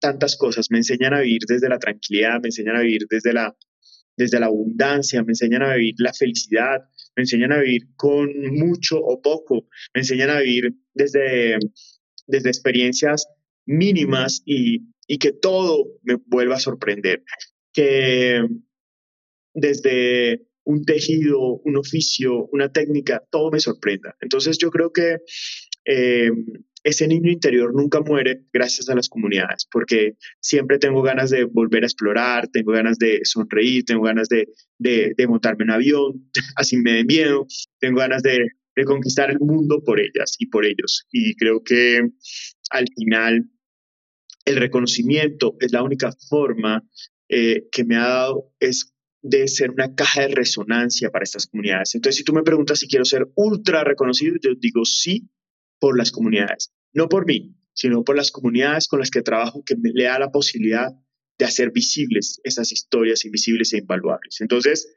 tantas 0.00 0.36
cosas, 0.36 0.70
me 0.70 0.78
enseñan 0.78 1.14
a 1.14 1.20
vivir 1.20 1.40
desde 1.48 1.68
la 1.68 1.78
tranquilidad, 1.78 2.40
me 2.40 2.48
enseñan 2.48 2.76
a 2.76 2.82
vivir 2.82 3.06
desde 3.08 3.32
la, 3.32 3.56
desde 4.16 4.38
la 4.38 4.46
abundancia, 4.46 5.22
me 5.22 5.32
enseñan 5.32 5.62
a 5.62 5.74
vivir 5.74 5.94
la 5.98 6.12
felicidad, 6.12 6.82
me 7.16 7.22
enseñan 7.22 7.52
a 7.52 7.60
vivir 7.60 7.88
con 7.96 8.30
mucho 8.52 8.98
o 8.98 9.20
poco, 9.20 9.66
me 9.94 10.02
enseñan 10.02 10.30
a 10.30 10.40
vivir 10.40 10.74
desde, 10.92 11.58
desde 12.26 12.48
experiencias 12.50 13.26
mínimas 13.66 14.42
y, 14.44 14.82
y 15.06 15.18
que 15.18 15.32
todo 15.32 15.84
me 16.02 16.16
vuelva 16.26 16.56
a 16.56 16.60
sorprender, 16.60 17.24
que 17.72 18.42
desde 19.54 20.46
un 20.64 20.84
tejido, 20.84 21.60
un 21.64 21.78
oficio, 21.78 22.46
una 22.52 22.70
técnica, 22.70 23.24
todo 23.30 23.50
me 23.50 23.58
sorprenda. 23.58 24.14
Entonces 24.20 24.58
yo 24.58 24.70
creo 24.70 24.92
que 24.92 25.16
eh, 25.86 26.30
ese 26.88 27.06
niño 27.06 27.30
interior 27.30 27.74
nunca 27.74 28.00
muere 28.00 28.42
gracias 28.52 28.88
a 28.88 28.94
las 28.94 29.08
comunidades, 29.08 29.66
porque 29.70 30.16
siempre 30.40 30.78
tengo 30.78 31.02
ganas 31.02 31.30
de 31.30 31.44
volver 31.44 31.82
a 31.82 31.86
explorar, 31.86 32.48
tengo 32.48 32.72
ganas 32.72 32.98
de 32.98 33.20
sonreír, 33.24 33.84
tengo 33.84 34.02
ganas 34.02 34.28
de, 34.28 34.48
de, 34.78 35.26
montarme 35.26 35.64
en 35.64 35.70
avión, 35.70 36.30
así 36.56 36.76
me 36.78 36.92
den 36.92 37.06
miedo, 37.06 37.46
tengo 37.78 37.98
ganas 38.00 38.22
de, 38.22 38.38
de 38.74 38.84
conquistar 38.84 39.30
el 39.30 39.38
mundo 39.38 39.82
por 39.84 40.00
ellas 40.00 40.36
y 40.38 40.46
por 40.46 40.64
ellos. 40.64 41.06
Y 41.10 41.34
creo 41.36 41.62
que 41.62 42.00
al 42.70 42.86
final 42.96 43.50
el 44.44 44.56
reconocimiento 44.56 45.56
es 45.60 45.72
la 45.72 45.82
única 45.82 46.10
forma 46.28 46.82
eh, 47.28 47.66
que 47.70 47.84
me 47.84 47.96
ha 47.96 48.08
dado 48.08 48.52
es 48.60 48.94
de 49.20 49.46
ser 49.48 49.70
una 49.70 49.94
caja 49.94 50.22
de 50.22 50.28
resonancia 50.28 51.10
para 51.10 51.24
estas 51.24 51.46
comunidades. 51.46 51.94
Entonces, 51.94 52.16
si 52.16 52.24
tú 52.24 52.32
me 52.32 52.42
preguntas 52.42 52.78
si 52.78 52.88
quiero 52.88 53.04
ser 53.04 53.28
ultra 53.34 53.84
reconocido, 53.84 54.36
yo 54.40 54.52
digo 54.58 54.84
sí 54.84 55.28
por 55.78 55.98
las 55.98 56.10
comunidades, 56.10 56.72
no 56.92 57.08
por 57.08 57.26
mí, 57.26 57.54
sino 57.72 58.04
por 58.04 58.16
las 58.16 58.30
comunidades 58.30 58.88
con 58.88 59.00
las 59.00 59.10
que 59.10 59.22
trabajo 59.22 59.62
que 59.64 59.76
me 59.76 59.90
le 59.92 60.04
da 60.04 60.18
la 60.18 60.30
posibilidad 60.30 60.90
de 61.38 61.44
hacer 61.44 61.70
visibles 61.70 62.40
esas 62.42 62.72
historias 62.72 63.24
invisibles 63.24 63.72
e 63.72 63.78
invaluables. 63.78 64.40
Entonces, 64.40 64.92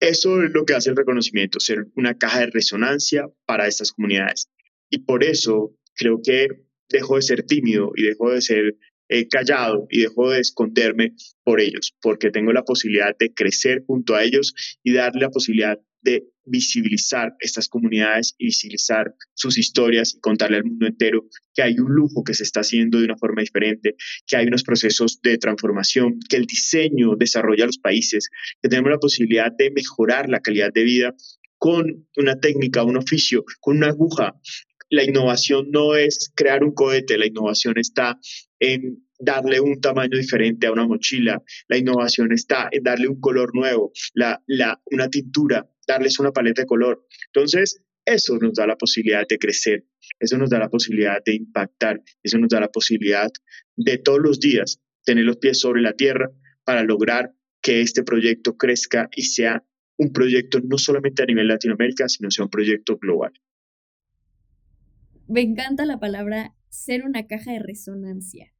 eso 0.00 0.42
es 0.42 0.50
lo 0.52 0.64
que 0.64 0.74
hace 0.74 0.90
el 0.90 0.96
reconocimiento, 0.96 1.60
ser 1.60 1.86
una 1.94 2.16
caja 2.16 2.40
de 2.40 2.46
resonancia 2.46 3.28
para 3.46 3.66
estas 3.66 3.92
comunidades. 3.92 4.50
Y 4.90 5.00
por 5.00 5.24
eso 5.24 5.76
creo 5.94 6.20
que 6.22 6.48
dejo 6.88 7.16
de 7.16 7.22
ser 7.22 7.44
tímido 7.44 7.92
y 7.96 8.02
dejo 8.02 8.30
de 8.30 8.40
ser 8.40 8.76
he 9.10 9.26
callado 9.28 9.86
y 9.90 10.02
dejo 10.02 10.30
de 10.30 10.40
esconderme 10.40 11.14
por 11.42 11.60
ellos, 11.60 11.94
porque 12.00 12.30
tengo 12.30 12.52
la 12.52 12.62
posibilidad 12.62 13.14
de 13.18 13.34
crecer 13.34 13.82
junto 13.86 14.14
a 14.14 14.22
ellos 14.22 14.54
y 14.84 14.94
darle 14.94 15.22
la 15.22 15.30
posibilidad 15.30 15.78
de 16.02 16.24
visibilizar 16.44 17.34
estas 17.38 17.68
comunidades 17.68 18.34
y 18.38 18.46
visibilizar 18.46 19.14
sus 19.34 19.58
historias 19.58 20.14
y 20.14 20.20
contarle 20.20 20.56
al 20.56 20.64
mundo 20.64 20.86
entero 20.86 21.26
que 21.54 21.62
hay 21.62 21.78
un 21.78 21.92
lujo 21.92 22.24
que 22.24 22.34
se 22.34 22.42
está 22.42 22.60
haciendo 22.60 22.98
de 22.98 23.04
una 23.04 23.16
forma 23.16 23.42
diferente, 23.42 23.94
que 24.26 24.36
hay 24.36 24.46
unos 24.46 24.64
procesos 24.64 25.20
de 25.22 25.38
transformación, 25.38 26.18
que 26.28 26.36
el 26.36 26.46
diseño 26.46 27.14
desarrolla 27.16 27.66
los 27.66 27.78
países, 27.78 28.28
que 28.60 28.68
tenemos 28.68 28.90
la 28.90 28.98
posibilidad 28.98 29.52
de 29.56 29.70
mejorar 29.70 30.28
la 30.28 30.40
calidad 30.40 30.72
de 30.72 30.84
vida 30.84 31.14
con 31.58 32.08
una 32.16 32.40
técnica, 32.40 32.82
un 32.84 32.96
oficio, 32.96 33.44
con 33.60 33.76
una 33.76 33.88
aguja, 33.88 34.34
la 34.90 35.04
innovación 35.04 35.70
no 35.70 35.94
es 35.94 36.32
crear 36.34 36.64
un 36.64 36.72
cohete, 36.74 37.16
la 37.16 37.26
innovación 37.26 37.78
está 37.78 38.18
en 38.58 39.06
darle 39.20 39.60
un 39.60 39.80
tamaño 39.80 40.18
diferente 40.18 40.66
a 40.66 40.72
una 40.72 40.86
mochila, 40.86 41.42
la 41.68 41.76
innovación 41.76 42.32
está 42.32 42.68
en 42.72 42.82
darle 42.82 43.06
un 43.06 43.20
color 43.20 43.54
nuevo, 43.54 43.92
la, 44.14 44.42
la, 44.46 44.80
una 44.86 45.08
tintura, 45.08 45.68
darles 45.92 46.18
una 46.18 46.32
paleta 46.32 46.62
de 46.62 46.66
color. 46.66 47.06
Entonces, 47.26 47.82
eso 48.04 48.38
nos 48.38 48.54
da 48.54 48.66
la 48.66 48.76
posibilidad 48.76 49.24
de 49.28 49.38
crecer, 49.38 49.84
eso 50.18 50.38
nos 50.38 50.50
da 50.50 50.58
la 50.58 50.68
posibilidad 50.68 51.22
de 51.24 51.34
impactar, 51.34 52.02
eso 52.22 52.38
nos 52.38 52.48
da 52.48 52.60
la 52.60 52.68
posibilidad 52.68 53.30
de 53.76 53.98
todos 53.98 54.20
los 54.20 54.40
días 54.40 54.80
tener 55.04 55.24
los 55.24 55.36
pies 55.36 55.60
sobre 55.60 55.82
la 55.82 55.92
tierra 55.92 56.30
para 56.64 56.82
lograr 56.82 57.32
que 57.62 57.82
este 57.82 58.02
proyecto 58.02 58.56
crezca 58.56 59.08
y 59.14 59.22
sea 59.22 59.64
un 59.96 60.12
proyecto 60.12 60.60
no 60.60 60.78
solamente 60.78 61.22
a 61.22 61.26
nivel 61.26 61.48
Latinoamérica, 61.48 62.08
sino 62.08 62.30
sea 62.30 62.44
un 62.44 62.50
proyecto 62.50 62.96
global 62.96 63.32
me 65.30 65.42
encanta 65.42 65.84
la 65.84 66.00
palabra 66.00 66.56
ser 66.70 67.04
una 67.04 67.28
caja 67.28 67.52
de 67.52 67.60
resonancia. 67.60 68.52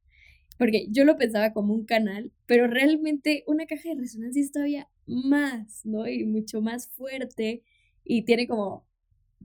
Porque 0.61 0.85
yo 0.91 1.05
lo 1.05 1.17
pensaba 1.17 1.53
como 1.53 1.73
un 1.73 1.85
canal, 1.85 2.31
pero 2.45 2.67
realmente 2.67 3.43
una 3.47 3.65
caja 3.65 3.89
de 3.89 3.95
resonancia 3.95 4.43
es 4.43 4.51
todavía 4.51 4.87
más, 5.07 5.83
¿no? 5.85 6.07
Y 6.07 6.23
mucho 6.23 6.61
más 6.61 6.87
fuerte 6.89 7.63
y 8.03 8.25
tiene 8.25 8.47
como, 8.47 8.87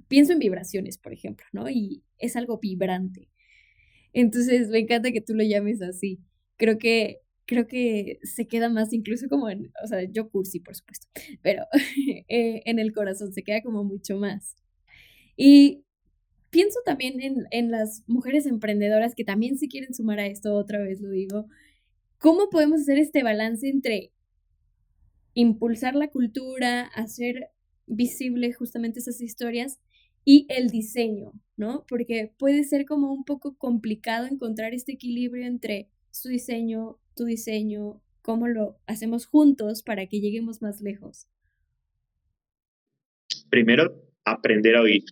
pienso 0.09 0.35
en 0.35 0.41
vibraciones, 0.41 0.99
por 0.99 1.15
ejemplo, 1.15 1.47
¿no? 1.53 1.71
Y 1.71 2.05
es 2.19 2.37
algo 2.37 2.59
vibrante. 2.59 3.31
Entonces, 4.13 4.69
me 4.69 4.81
encanta 4.81 5.11
que 5.11 5.23
tú 5.23 5.33
lo 5.33 5.43
llames 5.43 5.81
así. 5.81 6.21
Creo 6.59 6.77
que, 6.77 7.23
creo 7.47 7.67
que 7.67 8.19
se 8.23 8.47
queda 8.47 8.69
más 8.69 8.93
incluso 8.93 9.27
como 9.31 9.49
en, 9.49 9.73
o 9.83 9.87
sea, 9.87 10.03
yo 10.05 10.29
cursi, 10.29 10.61
por 10.61 10.77
supuesto, 10.77 11.07
pero 11.41 11.65
eh, 12.29 12.61
en 12.67 12.79
el 12.79 12.93
corazón 12.93 13.33
se 13.33 13.43
queda 13.43 13.63
como 13.63 13.85
mucho 13.85 14.19
más. 14.19 14.55
Y 15.35 15.86
pienso 16.57 16.79
también 16.87 17.47
en, 17.51 17.71
las 17.71 18.03
mujeres 18.07 18.47
emprendedoras 18.47 19.15
que 19.15 19.25
también 19.25 19.59
se 19.59 19.69
quieren 19.69 19.93
sumar 19.93 20.21
a 20.21 20.27
esto, 20.27 20.55
otra 20.55 20.79
vez 20.79 21.03
lo 21.03 21.11
digo. 21.11 21.49
¿Cómo 22.17 22.49
podemos 22.49 22.81
hacer 22.81 22.97
este 22.97 23.23
balance 23.23 23.69
entre 23.69 24.11
impulsar 25.35 25.95
la 25.95 26.09
cultura, 26.09 26.85
hacer 26.95 27.51
visible 27.85 28.55
justamente 28.55 29.01
esas 29.01 29.21
historias 29.21 29.81
y 30.25 30.47
el 30.49 30.71
diseño, 30.71 31.35
¿no? 31.59 31.85
Porque 31.91 32.33
puede 32.39 32.65
ser 32.65 32.87
como 32.87 33.13
un 33.13 33.25
poco 33.25 33.59
complicado 33.59 34.27
encontrar 34.27 34.73
este 34.73 34.93
equilibrio 34.93 35.47
entre 35.47 35.91
su 36.11 36.31
diseño, 36.31 36.97
tu 37.15 37.27
diseño, 37.27 38.01
cómo 38.23 38.49
lo 38.49 38.79
hacemos 38.87 39.27
juntos 39.27 39.83
para 39.83 40.07
que 40.07 40.21
lleguemos 40.21 40.63
más 40.63 40.81
lejos. 40.81 41.29
Primero, 43.51 43.93
aprender 44.25 44.77
a 44.77 44.81
oír. 44.81 45.05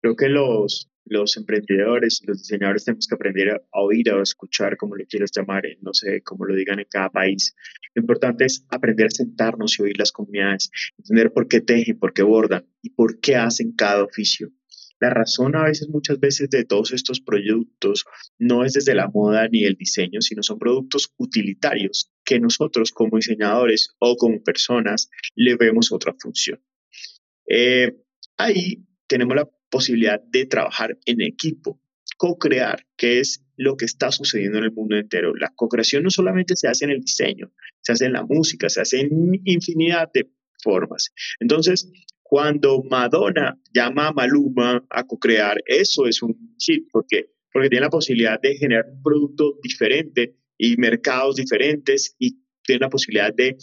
Creo 0.00 0.16
que 0.16 0.28
los, 0.28 0.88
los 1.04 1.36
emprendedores, 1.36 2.20
los 2.26 2.38
diseñadores 2.38 2.84
tenemos 2.84 3.06
que 3.06 3.14
aprender 3.14 3.50
a 3.50 3.80
oír 3.80 4.10
o 4.12 4.20
a 4.20 4.22
escuchar, 4.22 4.76
como 4.76 4.96
le 4.96 5.06
quieras 5.06 5.30
llamar, 5.34 5.64
no 5.80 5.94
sé 5.94 6.22
cómo 6.22 6.44
lo 6.44 6.54
digan 6.54 6.80
en 6.80 6.86
cada 6.90 7.10
país. 7.10 7.54
Lo 7.94 8.00
importante 8.00 8.44
es 8.44 8.64
aprender 8.68 9.06
a 9.06 9.10
sentarnos 9.10 9.78
y 9.78 9.82
oír 9.82 9.98
las 9.98 10.12
comunidades, 10.12 10.70
entender 10.98 11.32
por 11.32 11.48
qué 11.48 11.60
tejen, 11.60 11.98
por 11.98 12.12
qué 12.12 12.22
bordan 12.22 12.66
y 12.82 12.90
por 12.90 13.20
qué 13.20 13.36
hacen 13.36 13.72
cada 13.72 14.04
oficio. 14.04 14.50
La 14.98 15.10
razón 15.10 15.54
a 15.56 15.64
veces, 15.64 15.88
muchas 15.88 16.18
veces, 16.18 16.48
de 16.48 16.64
todos 16.64 16.92
estos 16.92 17.20
productos 17.20 18.04
no 18.38 18.64
es 18.64 18.72
desde 18.72 18.94
la 18.94 19.08
moda 19.08 19.46
ni 19.48 19.64
el 19.64 19.74
diseño, 19.74 20.22
sino 20.22 20.42
son 20.42 20.58
productos 20.58 21.12
utilitarios 21.18 22.10
que 22.24 22.40
nosotros 22.40 22.92
como 22.92 23.16
diseñadores 23.16 23.90
o 23.98 24.16
como 24.16 24.42
personas 24.42 25.10
le 25.34 25.56
vemos 25.56 25.92
otra 25.92 26.14
función. 26.18 26.62
Eh, 27.46 27.94
ahí 28.38 28.86
tenemos 29.06 29.36
la 29.36 29.48
posibilidad 29.70 30.20
de 30.22 30.46
trabajar 30.46 30.98
en 31.04 31.20
equipo, 31.20 31.80
co-crear, 32.16 32.86
que 32.96 33.20
es 33.20 33.44
lo 33.56 33.76
que 33.76 33.84
está 33.84 34.10
sucediendo 34.10 34.58
en 34.58 34.64
el 34.64 34.72
mundo 34.72 34.96
entero. 34.96 35.34
La 35.34 35.52
co-creación 35.54 36.02
no 36.02 36.10
solamente 36.10 36.56
se 36.56 36.68
hace 36.68 36.84
en 36.84 36.92
el 36.92 37.00
diseño, 37.00 37.52
se 37.80 37.92
hace 37.92 38.06
en 38.06 38.12
la 38.12 38.24
música, 38.24 38.68
se 38.68 38.80
hace 38.80 39.00
en 39.00 39.40
infinidad 39.44 40.10
de 40.12 40.30
formas. 40.62 41.12
Entonces, 41.40 41.90
cuando 42.22 42.82
Madonna 42.82 43.58
llama 43.72 44.08
a 44.08 44.12
Maluma 44.12 44.84
a 44.90 45.04
co-crear, 45.04 45.62
eso 45.66 46.06
es 46.06 46.22
un 46.22 46.56
chip, 46.58 46.88
porque 46.90 47.36
porque 47.56 47.70
tiene 47.70 47.86
la 47.86 47.90
posibilidad 47.90 48.38
de 48.38 48.54
generar 48.58 48.84
un 48.86 49.02
producto 49.02 49.58
diferente 49.62 50.36
y 50.58 50.76
mercados 50.76 51.36
diferentes 51.36 52.14
y 52.18 52.36
tiene 52.62 52.80
la 52.80 52.90
posibilidad 52.90 53.32
de 53.32 53.56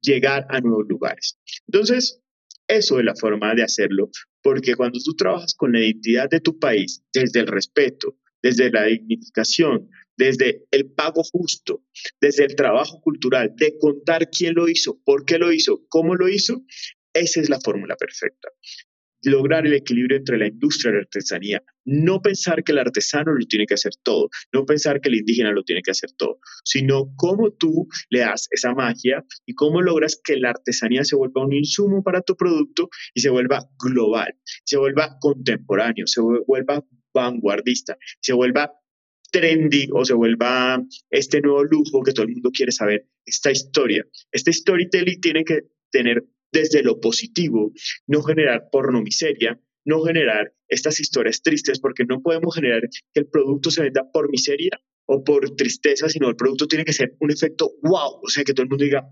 llegar 0.00 0.46
a 0.48 0.62
nuevos 0.62 0.86
lugares. 0.88 1.38
Entonces, 1.66 2.22
eso 2.68 2.98
es 2.98 3.04
la 3.04 3.14
forma 3.14 3.54
de 3.54 3.62
hacerlo, 3.62 4.10
porque 4.42 4.74
cuando 4.74 4.98
tú 5.04 5.14
trabajas 5.14 5.54
con 5.54 5.72
la 5.72 5.80
identidad 5.80 6.28
de 6.30 6.40
tu 6.40 6.58
país, 6.58 7.02
desde 7.12 7.40
el 7.40 7.46
respeto, 7.46 8.16
desde 8.42 8.70
la 8.70 8.84
dignificación, 8.84 9.88
desde 10.16 10.66
el 10.70 10.92
pago 10.92 11.22
justo, 11.24 11.84
desde 12.20 12.44
el 12.44 12.54
trabajo 12.54 13.00
cultural, 13.00 13.54
de 13.56 13.76
contar 13.78 14.30
quién 14.30 14.54
lo 14.54 14.68
hizo, 14.68 15.00
por 15.04 15.24
qué 15.24 15.38
lo 15.38 15.52
hizo, 15.52 15.84
cómo 15.88 16.14
lo 16.14 16.28
hizo, 16.28 16.62
esa 17.14 17.40
es 17.40 17.48
la 17.48 17.58
fórmula 17.60 17.96
perfecta 17.96 18.48
lograr 19.22 19.66
el 19.66 19.74
equilibrio 19.74 20.16
entre 20.16 20.38
la 20.38 20.46
industria 20.46 20.90
y 20.90 20.94
la 20.94 21.00
artesanía. 21.00 21.62
No 21.90 22.20
pensar 22.20 22.62
que 22.62 22.72
el 22.72 22.78
artesano 22.78 23.32
lo 23.32 23.46
tiene 23.46 23.64
que 23.64 23.74
hacer 23.74 23.92
todo, 24.02 24.28
no 24.52 24.66
pensar 24.66 25.00
que 25.00 25.08
el 25.08 25.16
indígena 25.16 25.52
lo 25.52 25.62
tiene 25.62 25.80
que 25.82 25.90
hacer 25.90 26.10
todo, 26.18 26.38
sino 26.64 27.14
cómo 27.16 27.50
tú 27.52 27.88
le 28.10 28.20
das 28.20 28.46
esa 28.50 28.74
magia 28.74 29.24
y 29.46 29.54
cómo 29.54 29.80
logras 29.80 30.20
que 30.22 30.36
la 30.36 30.50
artesanía 30.50 31.02
se 31.04 31.16
vuelva 31.16 31.46
un 31.46 31.54
insumo 31.54 32.02
para 32.02 32.20
tu 32.20 32.36
producto 32.36 32.90
y 33.14 33.20
se 33.20 33.30
vuelva 33.30 33.66
global, 33.82 34.34
se 34.64 34.76
vuelva 34.76 35.16
contemporáneo, 35.18 36.06
se 36.06 36.20
vuelva 36.20 36.84
vanguardista, 37.14 37.96
se 38.20 38.34
vuelva 38.34 38.70
trendy 39.30 39.88
o 39.92 40.04
se 40.04 40.14
vuelva 40.14 40.82
este 41.10 41.40
nuevo 41.40 41.64
lujo 41.64 42.02
que 42.02 42.12
todo 42.12 42.26
el 42.26 42.32
mundo 42.32 42.50
quiere 42.52 42.72
saber, 42.72 43.06
esta 43.24 43.50
historia. 43.50 44.04
Este 44.30 44.52
storytelling 44.52 45.20
tiene 45.20 45.44
que 45.44 45.62
tener 45.90 46.24
desde 46.52 46.82
lo 46.82 47.00
positivo, 47.00 47.72
no 48.06 48.22
generar 48.22 48.68
porno 48.70 49.02
miseria, 49.02 49.60
no 49.88 50.02
generar 50.02 50.52
estas 50.68 51.00
historias 51.00 51.40
tristes, 51.40 51.80
porque 51.80 52.04
no 52.04 52.20
podemos 52.20 52.54
generar 52.54 52.82
que 52.82 53.20
el 53.20 53.26
producto 53.26 53.70
se 53.70 53.82
venda 53.82 54.04
por 54.12 54.30
miseria 54.30 54.78
o 55.06 55.24
por 55.24 55.56
tristeza, 55.56 56.10
sino 56.10 56.28
el 56.28 56.36
producto 56.36 56.68
tiene 56.68 56.84
que 56.84 56.92
ser 56.92 57.16
un 57.20 57.30
efecto 57.30 57.70
wow, 57.82 58.20
o 58.22 58.28
sea, 58.28 58.44
que 58.44 58.52
todo 58.52 58.64
el 58.64 58.68
mundo 58.68 58.84
diga, 58.84 59.08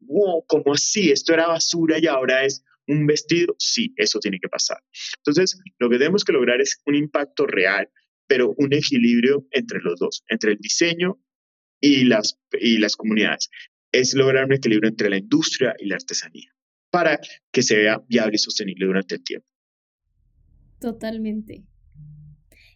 wow, 0.00 0.44
¿cómo 0.48 0.74
así? 0.74 1.12
Esto 1.12 1.32
era 1.32 1.46
basura 1.46 1.98
y 2.00 2.06
ahora 2.08 2.44
es 2.44 2.64
un 2.88 3.06
vestido. 3.06 3.54
Sí, 3.58 3.94
eso 3.96 4.18
tiene 4.18 4.40
que 4.40 4.48
pasar. 4.48 4.78
Entonces, 5.18 5.60
lo 5.78 5.88
que 5.88 5.98
tenemos 5.98 6.24
que 6.24 6.32
lograr 6.32 6.60
es 6.60 6.82
un 6.86 6.96
impacto 6.96 7.46
real, 7.46 7.88
pero 8.26 8.52
un 8.56 8.72
equilibrio 8.72 9.46
entre 9.52 9.78
los 9.80 9.96
dos, 10.00 10.24
entre 10.28 10.52
el 10.52 10.58
diseño 10.58 11.20
y 11.80 12.04
las, 12.04 12.40
y 12.60 12.78
las 12.78 12.96
comunidades. 12.96 13.48
Es 13.92 14.14
lograr 14.14 14.46
un 14.46 14.54
equilibrio 14.54 14.90
entre 14.90 15.08
la 15.08 15.18
industria 15.18 15.74
y 15.78 15.86
la 15.86 15.94
artesanía 15.94 16.52
para 16.90 17.20
que 17.52 17.62
sea 17.62 18.02
viable 18.08 18.34
y 18.34 18.38
sostenible 18.38 18.86
durante 18.86 19.14
el 19.14 19.22
tiempo. 19.22 19.46
Totalmente. 20.78 21.64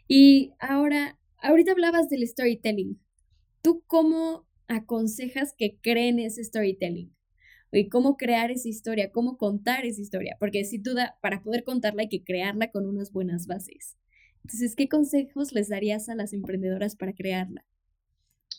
Y 0.08 0.52
ahora, 0.58 1.18
ahorita 1.38 1.72
hablabas 1.72 2.08
del 2.08 2.26
storytelling. 2.26 3.00
¿Tú 3.62 3.84
cómo 3.86 4.48
aconsejas 4.68 5.54
que 5.56 5.78
creen 5.80 6.18
ese 6.18 6.42
storytelling? 6.42 7.14
Y 7.72 7.88
cómo 7.88 8.16
crear 8.16 8.50
esa 8.50 8.68
historia, 8.68 9.12
cómo 9.12 9.36
contar 9.38 9.86
esa 9.86 10.00
historia, 10.00 10.36
porque 10.40 10.64
sin 10.64 10.82
duda, 10.82 11.16
para 11.22 11.42
poder 11.42 11.62
contarla 11.62 12.02
hay 12.02 12.08
que 12.08 12.24
crearla 12.24 12.72
con 12.72 12.84
unas 12.84 13.12
buenas 13.12 13.46
bases. 13.46 13.96
Entonces, 14.42 14.74
¿qué 14.74 14.88
consejos 14.88 15.52
les 15.52 15.68
darías 15.68 16.08
a 16.08 16.16
las 16.16 16.32
emprendedoras 16.32 16.96
para 16.96 17.12
crearla? 17.12 17.64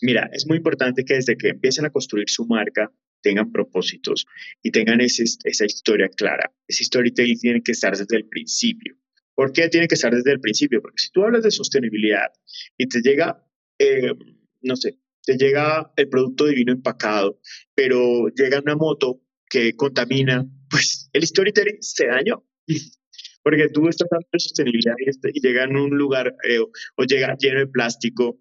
Mira, 0.01 0.29
es 0.31 0.47
muy 0.47 0.57
importante 0.57 1.03
que 1.03 1.15
desde 1.15 1.35
que 1.35 1.49
empiecen 1.49 1.85
a 1.85 1.89
construir 1.89 2.29
su 2.29 2.45
marca, 2.45 2.89
tengan 3.21 3.51
propósitos 3.51 4.25
y 4.63 4.71
tengan 4.71 5.01
esa 5.01 5.65
historia 5.65 6.07
clara. 6.07 6.53
Ese 6.67 6.85
storytelling 6.85 7.37
tiene 7.37 7.61
que 7.61 7.73
estar 7.73 7.95
desde 7.95 8.15
el 8.15 8.27
principio. 8.29 8.95
¿Por 9.35 9.51
qué 9.53 9.69
tiene 9.69 9.87
que 9.87 9.95
estar 9.95 10.13
desde 10.13 10.31
el 10.31 10.39
principio? 10.39 10.81
Porque 10.81 11.01
si 11.01 11.11
tú 11.11 11.23
hablas 11.23 11.43
de 11.43 11.51
sostenibilidad 11.51 12.31
y 12.77 12.87
te 12.87 13.01
llega, 13.01 13.45
eh, 13.79 14.13
no 14.61 14.75
sé, 14.75 14.99
te 15.23 15.37
llega 15.37 15.91
el 15.95 16.09
producto 16.09 16.45
divino 16.45 16.73
empacado, 16.73 17.39
pero 17.75 18.27
llega 18.29 18.59
una 18.59 18.75
moto 18.75 19.21
que 19.49 19.75
contamina, 19.75 20.45
pues 20.69 21.09
el 21.13 21.25
storytelling 21.25 21.81
se 21.81 22.07
dañó. 22.07 22.43
Porque 23.43 23.69
tú 23.69 23.87
estás 23.87 24.07
hablando 24.11 24.29
de 24.33 24.39
sostenibilidad 24.39 24.93
y, 24.99 25.09
este, 25.09 25.31
llega 25.33 25.63
en 25.63 25.75
un 25.75 25.97
lugar 25.97 26.35
eh, 26.47 26.59
o 26.59 27.03
llega 27.05 27.35
lleno 27.39 27.59
de 27.59 27.67
plástico 27.67 28.39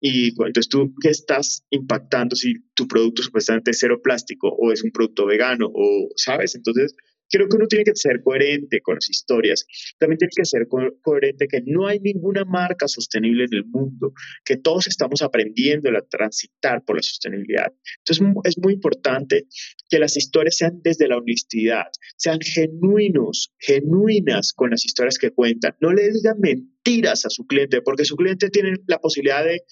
y 0.00 0.28
entonces 0.28 0.68
tú, 0.68 0.94
¿qué 1.00 1.10
estás 1.10 1.64
impactando 1.70 2.34
si 2.34 2.54
tu 2.74 2.88
producto 2.88 3.22
supuestamente 3.22 3.70
es 3.72 3.78
cero 3.78 4.00
plástico 4.02 4.48
o 4.48 4.72
es 4.72 4.82
un 4.82 4.90
producto 4.90 5.26
vegano 5.26 5.70
o, 5.72 6.08
¿sabes? 6.16 6.54
Entonces, 6.54 6.96
creo 7.30 7.48
que 7.48 7.56
uno 7.56 7.66
tiene 7.66 7.84
que 7.84 7.92
ser 7.94 8.22
coherente 8.22 8.80
con 8.80 8.96
las 8.96 9.08
historias. 9.08 9.66
También 9.98 10.18
tiene 10.18 10.32
que 10.34 10.44
ser 10.44 10.66
coherente 11.02 11.46
que 11.48 11.62
no 11.64 11.86
hay 11.86 12.00
ninguna 12.00 12.44
marca 12.44 12.88
sostenible 12.88 13.44
en 13.44 13.54
el 13.54 13.64
mundo, 13.64 14.12
que 14.44 14.56
todos 14.56 14.86
estamos 14.86 15.22
aprendiendo 15.22 15.90
a 15.90 16.02
transitar 16.02 16.84
por 16.84 16.96
la 16.96 17.02
sostenibilidad. 17.02 17.72
Entonces 17.98 18.26
es 18.44 18.58
muy 18.58 18.74
importante 18.74 19.46
que 19.88 19.98
las 19.98 20.16
historias 20.16 20.56
sean 20.56 20.80
desde 20.82 21.08
la 21.08 21.18
honestidad, 21.18 21.86
sean 22.16 22.40
genuinos, 22.40 23.52
genuinas 23.58 24.52
con 24.52 24.70
las 24.70 24.84
historias 24.84 25.18
que 25.18 25.30
cuentan. 25.30 25.74
No 25.80 25.92
le 25.92 26.10
digan 26.10 26.38
mentiras 26.40 27.24
a 27.26 27.30
su 27.30 27.46
cliente, 27.46 27.82
porque 27.82 28.04
su 28.04 28.16
cliente 28.16 28.50
tiene 28.50 28.74
la 28.86 28.98
posibilidad 28.98 29.44
de 29.44 29.62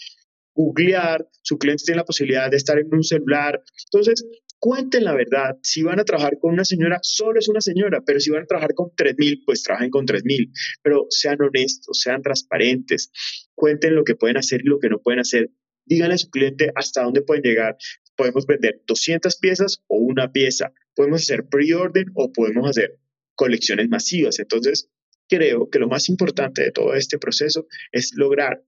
googlear, 0.55 1.27
su 1.43 1.57
cliente 1.57 1.85
tiene 1.85 1.99
la 1.99 2.05
posibilidad 2.05 2.51
de 2.51 2.57
estar 2.57 2.79
en 2.79 2.93
un 2.93 3.05
celular. 3.05 3.63
Entonces, 3.93 4.25
cuenten 4.59 5.05
la 5.05 5.15
verdad. 5.15 5.57
Si 5.63 5.83
van 5.83 6.01
a 6.01 6.05
trabajar 6.05 6.39
con 6.41 6.53
una 6.53 6.65
señora, 6.65 6.99
solo 7.03 7.39
es 7.39 7.49
una 7.49 7.61
señora, 7.61 8.03
pero 8.05 8.21
si 8.21 8.31
van 8.31 8.43
a 8.43 8.47
trabajar 8.47 8.75
con 8.75 8.91
3.000, 8.91 9.43
pues 9.45 9.63
trabajen 9.63 9.91
con 9.91 10.07
3.000. 10.07 10.51
Pero 10.83 11.07
sean 11.11 11.41
honestos, 11.41 12.01
sean 12.01 12.23
transparentes, 12.23 13.11
cuenten 13.55 13.95
lo 13.95 14.05
que 14.05 14.15
pueden 14.15 14.37
hacer 14.37 14.61
y 14.63 14.69
lo 14.69 14.79
que 14.79 14.89
no 14.89 15.01
pueden 15.01 15.21
hacer. 15.21 15.51
Díganle 15.85 16.15
a 16.15 16.19
su 16.19 16.31
cliente 16.31 16.71
hasta 16.75 17.03
dónde 17.03 17.23
pueden 17.23 17.43
llegar. 17.43 17.77
Podemos 18.17 18.47
vender 18.47 18.83
200 18.87 19.37
piezas 19.39 19.83
o 19.87 19.97
una 19.97 20.33
pieza. 20.33 20.73
Podemos 20.95 21.23
hacer 21.23 21.47
pre-order 21.47 22.07
o 22.15 22.33
podemos 22.33 22.69
hacer 22.69 22.99
colecciones 23.35 23.89
masivas. 23.89 24.39
Entonces, 24.39 24.91
creo 25.29 25.71
que 25.71 25.79
lo 25.79 25.89
más 25.89 26.09
importante 26.09 26.63
de 26.63 26.73
todo 26.73 26.95
este 26.95 27.19
proceso 27.19 27.67
es 27.93 28.13
lograr 28.17 28.63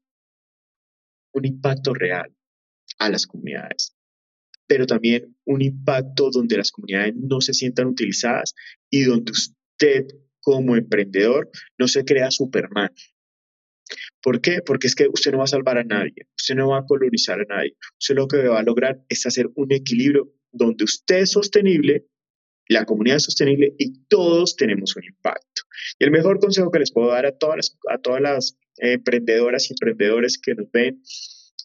un 1.33 1.45
impacto 1.45 1.93
real 1.95 2.33
a 2.99 3.09
las 3.09 3.27
comunidades 3.27 3.95
pero 4.71 4.87
también 4.87 5.37
un 5.47 5.63
impacto 5.63 6.31
donde 6.31 6.57
las 6.57 6.71
comunidades 6.71 7.17
no 7.17 7.41
se 7.41 7.55
sientan 7.55 7.89
utilizadas 7.89 8.55
y 8.89 9.03
donde 9.03 9.33
usted 9.33 10.07
como 10.39 10.77
emprendedor 10.77 11.51
no 11.77 11.89
se 11.89 12.05
crea 12.05 12.31
Superman. 12.31 12.91
¿Por 14.23 14.41
qué? 14.41 14.61
Porque 14.65 14.87
es 14.87 14.95
que 14.95 15.09
usted 15.09 15.33
no 15.33 15.39
va 15.39 15.45
a 15.45 15.49
salvar 15.49 15.77
a 15.79 15.83
nadie, 15.83 16.29
usted 16.39 16.55
no 16.55 16.69
va 16.69 16.79
a 16.79 16.87
colonizar 16.87 17.41
a 17.41 17.45
nadie. 17.47 17.77
Usted 18.01 18.15
lo 18.15 18.29
que 18.29 18.47
va 18.47 18.61
a 18.61 18.63
lograr 18.63 19.05
es 19.09 19.27
hacer 19.27 19.49
un 19.57 19.73
equilibrio 19.73 20.33
donde 20.53 20.85
usted 20.85 21.23
es 21.23 21.33
sostenible, 21.33 22.07
la 22.69 22.85
comunidad 22.85 23.17
es 23.17 23.25
sostenible 23.25 23.75
y 23.77 24.05
todos 24.07 24.55
tenemos 24.55 24.95
un 24.95 25.03
impacto. 25.03 25.63
Y 25.99 26.05
el 26.05 26.13
mejor 26.13 26.39
consejo 26.39 26.71
que 26.71 26.79
les 26.79 26.93
puedo 26.93 27.09
dar 27.09 27.27
a 27.27 27.37
todas 27.37 27.57
las, 27.57 27.79
a 27.89 27.99
todas 27.99 28.21
las 28.21 28.57
emprendedoras 28.77 29.69
y 29.69 29.73
emprendedores 29.73 30.39
que 30.39 30.55
nos 30.55 30.71
ven 30.71 31.03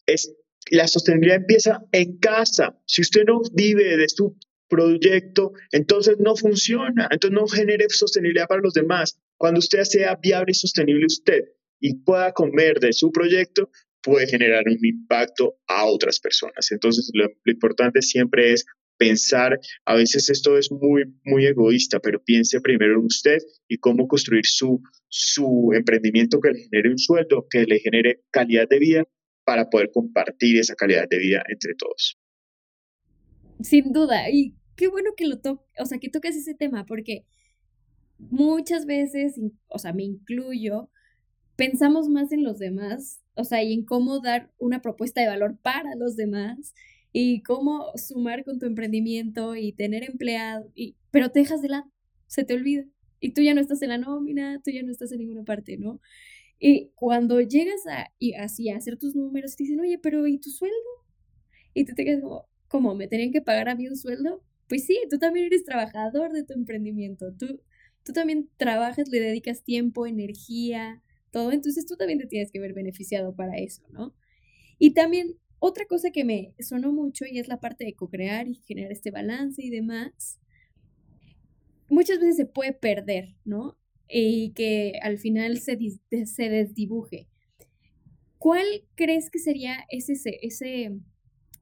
es 0.08 0.36
la 0.72 0.88
sostenibilidad 0.88 1.38
empieza 1.38 1.84
en 1.92 2.18
casa. 2.18 2.80
Si 2.86 3.02
usted 3.02 3.24
no 3.26 3.42
vive 3.54 3.98
de 3.98 4.10
su 4.10 4.38
proyecto, 4.68 5.54
entonces 5.72 6.18
no 6.20 6.36
funciona, 6.36 7.08
entonces 7.12 7.40
no 7.40 7.48
genere 7.48 7.86
sostenibilidad 7.90 8.48
para 8.48 8.62
los 8.62 8.74
demás. 8.74 9.20
Cuando 9.38 9.60
usted 9.60 9.84
sea 9.84 10.16
viable 10.22 10.52
y 10.52 10.56
sostenible 10.56 11.06
usted 11.06 11.44
y 11.80 11.96
pueda 11.96 12.32
comer 12.32 12.80
de 12.80 12.94
su 12.94 13.12
proyecto, 13.12 13.70
puede 14.02 14.28
generar 14.28 14.64
un 14.68 14.78
impacto 14.84 15.58
a 15.68 15.86
otras 15.86 16.20
personas. 16.20 16.72
Entonces, 16.72 17.10
lo, 17.14 17.28
importante 17.46 18.02
siempre 18.02 18.54
es 18.54 18.66
pensar, 18.98 19.60
a 19.86 19.96
veces 19.96 20.30
esto 20.30 20.58
es 20.58 20.72
muy, 20.72 21.04
muy 21.26 21.46
egoísta, 21.46 22.00
pero 22.00 22.24
piense 22.24 22.62
primero 22.62 22.94
en 22.94 23.06
usted 23.06 23.40
y 23.68 23.78
cómo 23.78 24.08
construir 24.08 24.46
su, 24.46 24.82
su 25.10 25.72
emprendimiento 25.76 26.40
que 26.40 26.52
le 26.52 26.60
genere 26.64 26.92
un 26.92 26.98
sueldo, 26.98 27.46
que 27.50 27.66
le 27.66 27.80
genere 27.80 28.22
calidad 28.32 28.70
de 28.70 28.80
vida 28.80 29.04
para 29.46 29.70
poder 29.70 29.92
compartir 29.92 30.60
esa 30.60 30.76
calidad 30.76 31.08
de 31.10 31.18
vida 31.18 31.44
entre 31.48 31.76
todos. 31.76 32.18
Sin 33.62 33.94
duda, 33.94 34.30
y 34.30 34.54
qué 34.76 34.88
bueno 34.88 35.12
que 35.16 35.28
lo 35.28 35.40
o 35.80 35.86
sea, 35.86 36.00
que 36.00 36.10
toques 36.10 36.36
ese 36.36 36.56
tema, 36.56 36.86
porque 36.86 37.26
muchas 38.18 38.86
veces, 38.86 39.40
o 39.68 39.80
sea, 39.80 39.94
me 39.94 40.04
incluyo, 40.04 40.90
pensamos 41.56 42.10
más 42.10 42.32
en 42.32 42.44
los 42.44 42.60
demás, 42.60 43.22
o 43.36 43.44
sea, 43.44 43.64
y 43.64 43.74
en 43.74 43.86
cómo 43.86 44.20
dar 44.20 44.52
una 44.58 44.82
propuesta 44.82 45.22
de 45.22 45.28
valor 45.28 45.58
para 45.62 45.96
los 45.96 46.16
demás 46.16 46.74
y 47.12 47.42
cómo 47.44 47.92
sumar 47.96 48.44
con 48.44 48.60
tu 48.60 48.66
emprendimiento 48.66 49.56
y 49.56 49.72
tener 49.72 50.04
empleado, 50.04 50.70
y, 50.76 50.96
pero 51.12 51.32
te 51.32 51.40
dejas 51.40 51.62
de 51.62 51.70
lado, 51.70 51.90
se 52.28 52.44
te 52.44 52.54
olvida. 52.54 52.84
Y 53.22 53.32
tú 53.32 53.42
ya 53.42 53.54
no 53.54 53.62
estás 53.62 53.82
en 53.82 53.90
la 53.90 53.98
nómina, 53.98 54.62
tú 54.64 54.72
ya 54.72 54.84
no 54.84 54.92
estás 54.92 55.12
en 55.12 55.20
ninguna 55.20 55.44
parte, 55.44 55.78
¿no? 55.78 56.02
Y 56.60 56.92
cuando 56.96 57.42
llegas 57.42 57.86
a, 57.88 58.12
y 58.20 58.34
así 58.34 58.70
a 58.70 58.78
hacer 58.78 58.98
tus 58.98 59.16
números, 59.16 59.56
te 59.56 59.64
dicen, 59.64 59.80
oye, 59.80 60.00
pero 60.00 60.26
¿y 60.28 60.38
tu 60.40 60.50
sueldo? 60.50 60.76
Y 61.74 61.86
tú 61.86 61.94
te 61.96 62.06
quedas 62.06 62.22
como, 62.22 62.48
¿cómo? 62.68 62.96
¿Me 62.96 63.08
tenían 63.08 63.32
que 63.32 63.42
pagar 63.42 63.70
a 63.70 63.76
mí 63.76 63.88
un 63.88 63.98
sueldo? 63.98 64.42
Pues 64.68 64.86
sí, 64.86 64.98
tú 65.10 65.20
también 65.20 65.48
eres 65.48 65.66
trabajador 65.66 66.32
de 66.32 66.44
tu 66.44 66.54
emprendimiento. 66.54 67.34
Tú, 67.34 67.62
tú 68.04 68.14
también 68.14 68.50
trabajas, 68.58 69.10
le 69.10 69.20
dedicas 69.20 69.64
tiempo, 69.64 70.08
energía, 70.08 71.02
todo. 71.32 71.52
Entonces 71.52 71.86
tú 71.86 71.98
también 71.98 72.20
te 72.20 72.28
tienes 72.28 72.52
que 72.52 72.60
ver 72.60 72.74
beneficiado 72.74 73.36
para 73.36 73.58
eso, 73.58 73.84
¿no? 73.90 74.16
Y 74.80 74.94
también 74.94 75.36
otra 75.60 75.86
cosa 75.86 76.12
que 76.12 76.24
me 76.24 76.54
sonó 76.60 76.92
mucho 76.92 77.26
y 77.26 77.40
es 77.40 77.48
la 77.48 77.60
parte 77.60 77.86
de 77.86 77.94
co-crear 77.94 78.48
y 78.48 78.56
generar 78.56 78.92
este 78.92 79.12
balance 79.12 79.64
y 79.64 79.70
demás. 79.70 80.40
Muchas 81.90 82.20
veces 82.20 82.38
se 82.38 82.46
puede 82.46 82.74
perder, 82.74 83.36
¿no? 83.46 83.78
Y 84.10 84.52
que 84.54 84.94
al 85.02 85.18
final 85.18 85.60
se, 85.60 85.78
se 86.26 86.50
desdibuje. 86.50 87.28
¿cuál 88.46 88.68
crees 88.94 89.32
que 89.32 89.40
sería 89.40 89.86
ese, 89.90 90.14
ese, 90.44 90.92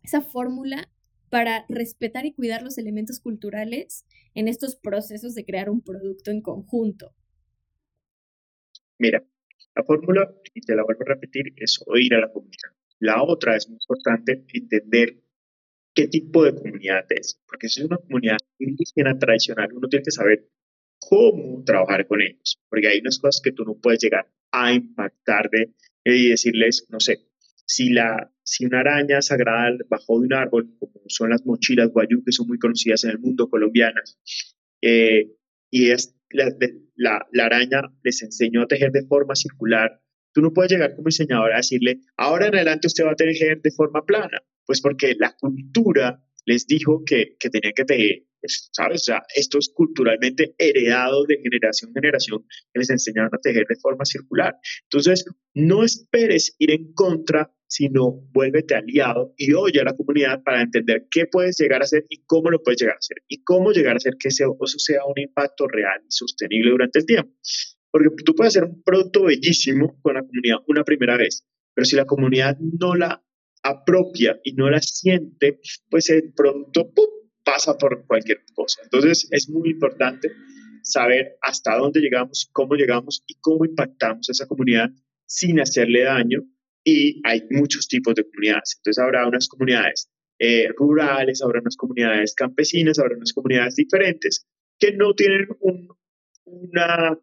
esa 0.03 0.21
fórmula 0.21 0.91
para 1.29 1.63
respetar 1.69 2.25
y 2.25 2.33
cuidar 2.33 2.61
los 2.61 2.77
elementos 2.77 3.21
culturales 3.21 4.05
en 4.35 4.49
estos 4.49 4.75
procesos 4.75 5.33
de 5.33 5.45
crear 5.45 5.69
un 5.69 5.81
producto 5.81 6.29
en 6.29 6.41
conjunto? 6.41 7.15
Mira, 8.99 9.23
la 9.77 9.83
fórmula, 9.85 10.29
y 10.53 10.59
te 10.59 10.75
la 10.75 10.83
vuelvo 10.83 11.03
a 11.03 11.13
repetir, 11.13 11.53
es 11.55 11.81
oír 11.87 12.15
a 12.15 12.19
la 12.19 12.33
comunidad. 12.33 12.73
La 12.99 13.23
otra 13.23 13.55
es 13.55 13.69
muy 13.69 13.77
importante 13.81 14.43
entender 14.53 15.23
qué 15.93 16.09
tipo 16.09 16.43
de 16.43 16.53
comunidad 16.53 17.05
es, 17.11 17.41
porque 17.47 17.69
si 17.69 17.79
es 17.79 17.85
una 17.85 17.97
comunidad 17.97 18.39
indígena 18.59 19.17
tradicional, 19.17 19.71
uno 19.71 19.87
tiene 19.87 20.03
que 20.03 20.11
saber 20.11 20.49
cómo 21.09 21.63
trabajar 21.65 22.07
con 22.07 22.21
ellos, 22.21 22.61
porque 22.69 22.87
hay 22.87 22.99
unas 22.99 23.19
cosas 23.19 23.41
que 23.43 23.51
tú 23.51 23.63
no 23.63 23.75
puedes 23.75 24.01
llegar 24.01 24.27
a 24.51 24.73
impactar 24.73 25.49
de, 25.49 25.73
y 26.05 26.29
decirles, 26.29 26.85
no 26.89 26.99
sé, 26.99 27.19
si, 27.65 27.89
la, 27.89 28.31
si 28.43 28.65
una 28.65 28.81
araña 28.81 29.21
sagrada 29.21 29.75
bajó 29.89 30.19
de 30.19 30.27
un 30.27 30.33
árbol, 30.33 30.75
como 30.79 30.93
son 31.07 31.29
las 31.29 31.45
mochilas 31.45 31.89
guayú, 31.89 32.23
que 32.23 32.31
son 32.31 32.47
muy 32.47 32.59
conocidas 32.59 33.03
en 33.03 33.11
el 33.11 33.19
mundo 33.19 33.49
colombianas, 33.49 34.19
eh, 34.81 35.31
y 35.71 35.89
es 35.89 36.15
la, 36.29 37.25
la, 37.31 37.45
araña 37.45 37.81
les 38.03 38.21
enseñó 38.21 38.63
a 38.63 38.67
tejer 38.67 38.91
de 38.91 39.05
forma 39.07 39.35
circular, 39.35 40.01
tú 40.33 40.41
no 40.41 40.53
puedes 40.53 40.71
llegar 40.71 40.95
como 40.95 41.07
diseñador 41.07 41.53
a 41.53 41.57
decirle, 41.57 42.01
ahora 42.17 42.47
en 42.47 42.55
adelante 42.55 42.87
usted 42.87 43.05
va 43.05 43.11
a 43.11 43.15
tejer 43.15 43.61
de 43.61 43.71
forma 43.71 44.05
plana, 44.05 44.43
pues 44.65 44.81
porque 44.81 45.15
la 45.17 45.35
cultura 45.39 46.23
les 46.45 46.67
dijo 46.67 47.03
que, 47.05 47.35
que 47.39 47.49
tenían 47.49 47.73
que 47.73 47.85
tejer 47.85 48.23
¿sabes? 48.47 49.01
O 49.01 49.05
sea, 49.05 49.23
esto 49.35 49.57
es 49.57 49.71
culturalmente 49.73 50.55
heredado 50.57 51.25
de 51.25 51.37
generación 51.37 51.89
en 51.89 52.01
generación 52.01 52.45
que 52.73 52.79
les 52.79 52.89
enseñaron 52.89 53.29
a 53.33 53.37
tejer 53.37 53.65
de 53.67 53.75
forma 53.75 54.05
circular. 54.05 54.55
Entonces, 54.83 55.25
no 55.53 55.83
esperes 55.83 56.55
ir 56.59 56.71
en 56.71 56.93
contra, 56.93 57.53
sino 57.67 58.11
vuélvete 58.31 58.75
aliado 58.75 59.33
y 59.37 59.53
oye 59.53 59.81
a 59.81 59.85
la 59.85 59.95
comunidad 59.95 60.43
para 60.43 60.61
entender 60.61 61.07
qué 61.09 61.25
puedes 61.25 61.57
llegar 61.57 61.81
a 61.81 61.85
hacer 61.85 62.05
y 62.09 62.23
cómo 62.25 62.51
lo 62.51 62.61
puedes 62.61 62.79
llegar 62.79 62.95
a 62.95 62.99
hacer 62.99 63.17
y 63.27 63.43
cómo 63.43 63.71
llegar 63.71 63.93
a 63.93 63.97
hacer 63.97 64.13
que 64.19 64.27
eso 64.27 64.55
sea 64.77 65.05
un 65.05 65.19
impacto 65.19 65.67
real 65.67 66.01
y 66.03 66.11
sostenible 66.11 66.71
durante 66.71 66.99
el 66.99 67.05
tiempo. 67.05 67.31
Porque 67.91 68.09
tú 68.23 68.35
puedes 68.35 68.55
hacer 68.55 68.69
un 68.69 68.83
producto 68.83 69.23
bellísimo 69.23 69.99
con 70.01 70.15
la 70.15 70.21
comunidad 70.21 70.57
una 70.67 70.83
primera 70.83 71.17
vez, 71.17 71.45
pero 71.73 71.85
si 71.85 71.95
la 71.95 72.05
comunidad 72.05 72.57
no 72.59 72.95
la 72.95 73.23
apropia 73.63 74.39
y 74.43 74.53
no 74.53 74.69
la 74.69 74.81
siente, 74.81 75.59
pues 75.89 76.09
el 76.09 76.33
producto 76.33 76.91
¡pum! 76.93 77.22
Pasa 77.43 77.77
por 77.77 78.05
cualquier 78.05 78.43
cosa. 78.53 78.81
Entonces 78.83 79.27
es 79.31 79.49
muy 79.49 79.71
importante 79.71 80.31
saber 80.81 81.37
hasta 81.41 81.77
dónde 81.77 82.01
llegamos, 82.01 82.49
cómo 82.51 82.75
llegamos 82.75 83.23
y 83.27 83.35
cómo 83.39 83.65
impactamos 83.65 84.29
a 84.29 84.31
esa 84.31 84.47
comunidad 84.47 84.89
sin 85.25 85.59
hacerle 85.59 86.03
daño. 86.03 86.41
Y 86.83 87.21
hay 87.23 87.43
muchos 87.49 87.87
tipos 87.87 88.13
de 88.15 88.25
comunidades. 88.25 88.75
Entonces 88.77 89.01
habrá 89.01 89.27
unas 89.27 89.47
comunidades 89.47 90.09
eh, 90.39 90.67
rurales, 90.77 91.41
habrá 91.41 91.61
unas 91.61 91.77
comunidades 91.77 92.35
campesinas, 92.35 92.99
habrá 92.99 93.15
unas 93.15 93.31
comunidades 93.33 93.75
diferentes 93.75 94.45
que 94.77 94.91
no 94.91 95.13
tienen 95.13 95.47
una 96.43 97.17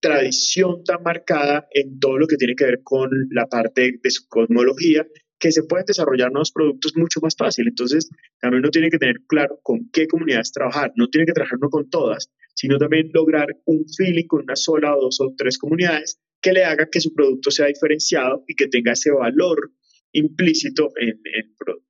tradición 0.00 0.84
tan 0.84 1.02
marcada 1.02 1.66
en 1.72 1.98
todo 1.98 2.18
lo 2.18 2.26
que 2.26 2.36
tiene 2.36 2.54
que 2.54 2.66
ver 2.66 2.82
con 2.82 3.10
la 3.30 3.46
parte 3.46 3.98
de 4.02 4.10
su 4.10 4.28
cosmología 4.28 5.06
que 5.38 5.52
se 5.52 5.62
pueden 5.64 5.86
desarrollar 5.86 6.32
nuevos 6.32 6.52
productos 6.52 6.96
mucho 6.96 7.20
más 7.20 7.36
fácil. 7.36 7.68
Entonces, 7.68 8.08
también 8.40 8.60
uno 8.60 8.70
tiene 8.70 8.90
que 8.90 8.98
tener 8.98 9.16
claro 9.26 9.58
con 9.62 9.88
qué 9.90 10.06
comunidades 10.06 10.52
trabajar. 10.52 10.92
No 10.96 11.08
tiene 11.08 11.26
que 11.26 11.32
trabajar 11.32 11.58
no 11.60 11.68
con 11.68 11.90
todas, 11.90 12.30
sino 12.54 12.78
también 12.78 13.10
lograr 13.12 13.48
un 13.66 13.84
feeling 13.86 14.26
con 14.26 14.42
una 14.42 14.56
sola 14.56 14.96
o 14.96 15.02
dos 15.02 15.20
o 15.20 15.34
tres 15.36 15.58
comunidades 15.58 16.20
que 16.40 16.52
le 16.52 16.64
haga 16.64 16.88
que 16.90 17.00
su 17.00 17.12
producto 17.12 17.50
sea 17.50 17.66
diferenciado 17.66 18.44
y 18.46 18.54
que 18.54 18.68
tenga 18.68 18.92
ese 18.92 19.10
valor 19.10 19.72
implícito 20.12 20.90
en 20.96 21.20
el 21.34 21.54
producto. 21.58 21.86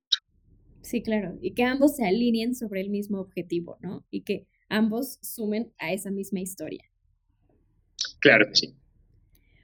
Sí, 0.81 1.01
claro, 1.01 1.37
y 1.41 1.53
que 1.53 1.63
ambos 1.63 1.95
se 1.97 2.05
alineen 2.05 2.55
sobre 2.55 2.81
el 2.81 2.89
mismo 2.89 3.19
objetivo, 3.19 3.77
¿no? 3.81 4.05
Y 4.09 4.21
que 4.21 4.47
ambos 4.69 5.19
sumen 5.21 5.73
a 5.79 5.93
esa 5.93 6.11
misma 6.11 6.39
historia. 6.39 6.83
Claro 8.19 8.47
que 8.47 8.55
sí. 8.55 8.75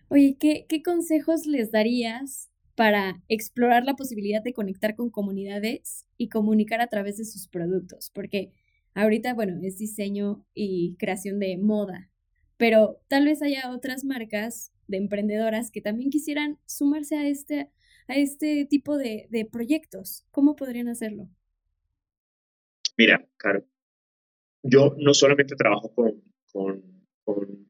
Oye, 0.10 0.38
¿qué, 0.40 0.66
qué 0.68 0.84
consejos 0.84 1.46
les 1.46 1.72
darías 1.72 2.52
para 2.76 3.22
explorar 3.28 3.84
la 3.86 3.96
posibilidad 3.96 4.42
de 4.42 4.54
conectar 4.54 4.96
con 4.96 5.10
comunidades 5.10 6.06
y 6.18 6.30
comunicar 6.30 6.82
a 6.82 6.88
través 6.88 7.18
de 7.18 7.26
sus 7.26 7.48
productos, 7.48 8.12
porque 8.14 8.52
ahorita, 8.96 9.34
bueno, 9.34 9.60
es 9.62 9.78
diseño 9.78 10.46
y 10.54 10.96
creación 10.98 11.40
de 11.40 11.58
moda, 11.58 12.10
pero 12.58 13.02
tal 13.08 13.26
vez 13.26 13.42
haya 13.42 13.72
otras 13.72 14.04
marcas 14.04 14.72
de 14.88 14.98
emprendedoras 14.98 15.72
que 15.72 15.82
también 15.82 16.10
quisieran 16.10 16.60
sumarse 16.66 17.16
a 17.16 17.28
este, 17.28 17.70
a 18.08 18.16
este 18.16 18.66
tipo 18.66 18.98
de, 18.98 19.28
proyectos. 19.52 20.26
¿Cómo 20.32 20.56
podrían 20.56 20.88
hacerlo? 20.88 21.30
Mira, 22.98 23.28
claro, 23.38 23.66
yo 24.64 24.96
no 24.98 25.14
solamente 25.14 25.56
trabajo 25.56 25.94
con, 25.94 26.22
con, 26.52 26.94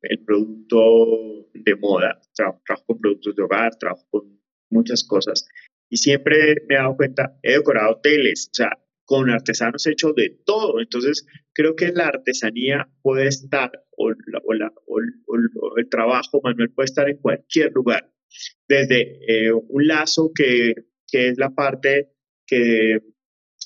el 0.02 0.24
producto 0.26 1.48
de 1.54 1.76
moda, 1.78 2.20
trabajo 2.36 2.62
con 2.86 3.00
productos 3.00 3.36
de 3.36 3.44
hogar, 3.44 3.76
trabajo 3.78 4.06
con 4.10 4.43
muchas 4.74 5.04
cosas. 5.04 5.48
Y 5.90 5.98
siempre 5.98 6.56
me 6.68 6.76
he 6.76 6.78
dado 6.78 6.98
cuenta, 6.98 7.38
he 7.44 7.54
decorado 7.54 7.94
hoteles, 7.94 8.50
o 8.52 8.56
sea, 8.56 8.80
con 9.06 9.30
artesanos 9.30 9.86
hechos 9.86 10.16
de 10.16 10.42
todo. 10.46 10.80
Entonces, 10.80 11.26
creo 11.54 11.76
que 11.76 11.92
la 11.92 12.08
artesanía 12.08 12.90
puede 13.02 13.28
estar, 13.28 13.72
o, 13.98 14.10
el 14.10 15.90
trabajo 15.90 16.42
manual 16.44 16.72
puede 16.72 16.86
estar 16.86 17.10
en 17.10 17.18
cualquier 17.18 17.72
lugar. 17.74 18.12
Desde 18.68 19.20
eh, 19.28 19.54
un 19.54 19.88
lazo 19.88 20.32
que, 20.34 20.74
que, 21.08 21.30
es 21.30 21.38
la 21.38 21.52
parte 21.54 22.10
que, 22.48 23.00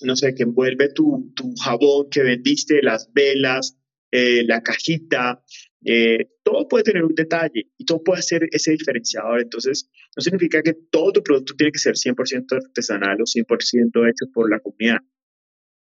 no 0.01 0.15
sé, 0.15 0.35
que 0.35 0.43
envuelve 0.43 0.89
tu, 0.93 1.31
tu 1.35 1.53
jabón 1.55 2.09
que 2.09 2.23
vendiste, 2.23 2.81
las 2.81 3.11
velas, 3.13 3.77
eh, 4.11 4.43
la 4.45 4.61
cajita, 4.63 5.43
eh, 5.85 6.29
todo 6.43 6.67
puede 6.67 6.83
tener 6.83 7.03
un 7.03 7.13
detalle 7.13 7.71
y 7.77 7.85
todo 7.85 8.03
puede 8.03 8.21
ser 8.21 8.47
ese 8.51 8.71
diferenciador. 8.71 9.41
Entonces, 9.41 9.89
no 10.15 10.21
significa 10.21 10.61
que 10.61 10.73
todo 10.91 11.11
tu 11.11 11.23
producto 11.23 11.53
tiene 11.55 11.71
que 11.71 11.79
ser 11.79 11.93
100% 11.93 12.45
artesanal 12.51 13.21
o 13.21 13.25
100% 13.25 14.09
hecho 14.09 14.25
por 14.33 14.49
la 14.49 14.59
comunidad. 14.59 14.99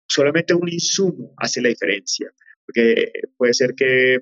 Solamente 0.09 0.55
un 0.55 0.69
insumo 0.69 1.35
hace 1.37 1.63
la 1.63 1.69
diferencia, 1.69 2.33
porque 2.67 3.13
puede 3.37 3.55
ser 3.55 3.75
que 3.75 4.19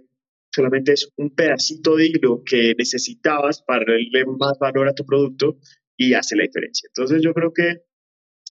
solamente 0.53 0.93
es 0.93 1.11
un 1.17 1.35
pedacito 1.35 1.97
de 1.97 2.07
hilo 2.07 2.43
que 2.45 2.75
necesitabas 2.77 3.63
para 3.63 3.85
darle 3.87 4.25
más 4.39 4.59
valor 4.61 4.89
a 4.89 4.95
tu 4.95 5.05
producto 5.05 5.59
y 5.97 6.15
hace 6.15 6.37
la 6.37 6.45
diferencia. 6.45 6.89
Entonces, 6.89 7.23
yo 7.23 7.33
creo 7.33 7.53
que 7.53 7.83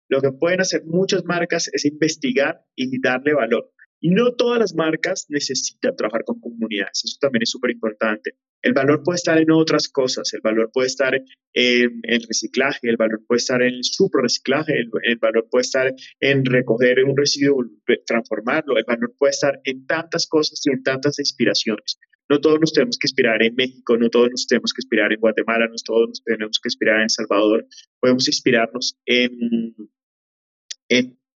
lo 0.08 0.22
que 0.22 0.32
pueden 0.32 0.62
hacer 0.62 0.84
muchas 0.86 1.24
marcas 1.26 1.70
es 1.72 1.86
investigar 1.86 2.66
y 2.76 3.00
darle 3.00 3.34
valor. 3.34 3.72
Y 4.02 4.12
no 4.12 4.34
todas 4.34 4.60
las 4.60 4.76
marcas 4.76 5.26
necesitan 5.30 5.96
trabajar 5.96 6.24
con 6.24 6.40
comunidades, 6.40 7.02
eso 7.04 7.18
también 7.20 7.44
es 7.44 7.50
súper 7.50 7.72
importante. 7.72 8.36
El 8.62 8.74
valor 8.74 9.04
puede 9.04 9.18
estar 9.18 9.38
en 9.38 9.52
otras 9.52 9.88
cosas, 9.88 10.34
el 10.34 10.42
valor 10.42 10.70
puede 10.74 10.88
estar 10.88 11.16
en 11.16 12.02
el 12.04 12.24
reciclaje, 12.28 12.90
el 12.90 12.98
valor 12.98 13.22
puede 13.26 13.40
estar 13.40 13.62
en 13.62 13.76
el 13.76 13.82
reciclaje, 14.24 14.74
el, 14.80 14.90
el 15.04 15.18
valor 15.18 15.48
puede 15.50 15.62
estar 15.62 15.94
en 16.20 16.46
recoger 16.46 17.04
un 17.04 17.16
residuo, 17.16 17.64
transformarlo, 18.06 18.78
el 18.78 18.86
valor 18.86 19.14
puede 19.18 19.32
estar 19.32 19.60
en 19.64 19.86
tantas 19.86 20.28
cosas 20.28 20.62
y 20.66 20.72
en 20.72 20.84
tantas 20.84 21.20
inspiraciones. 21.20 22.00
No 22.30 22.40
todos 22.40 22.60
nos 22.60 22.74
tenemos 22.74 22.98
que 23.00 23.08
inspirar 23.08 23.42
en 23.42 23.56
México, 23.56 23.98
no 23.98 24.10
todos 24.10 24.30
nos 24.30 24.46
tenemos 24.46 24.72
que 24.72 24.82
inspirar 24.82 25.12
en 25.12 25.20
Guatemala, 25.20 25.68
no 25.68 25.74
todos 25.84 26.10
nos 26.10 26.24
tenemos 26.24 26.60
que 26.62 26.68
inspirar 26.68 27.02
en 27.02 27.10
Salvador. 27.10 27.66
Podemos 28.00 28.28
inspirarnos 28.28 29.00
en 29.06 29.74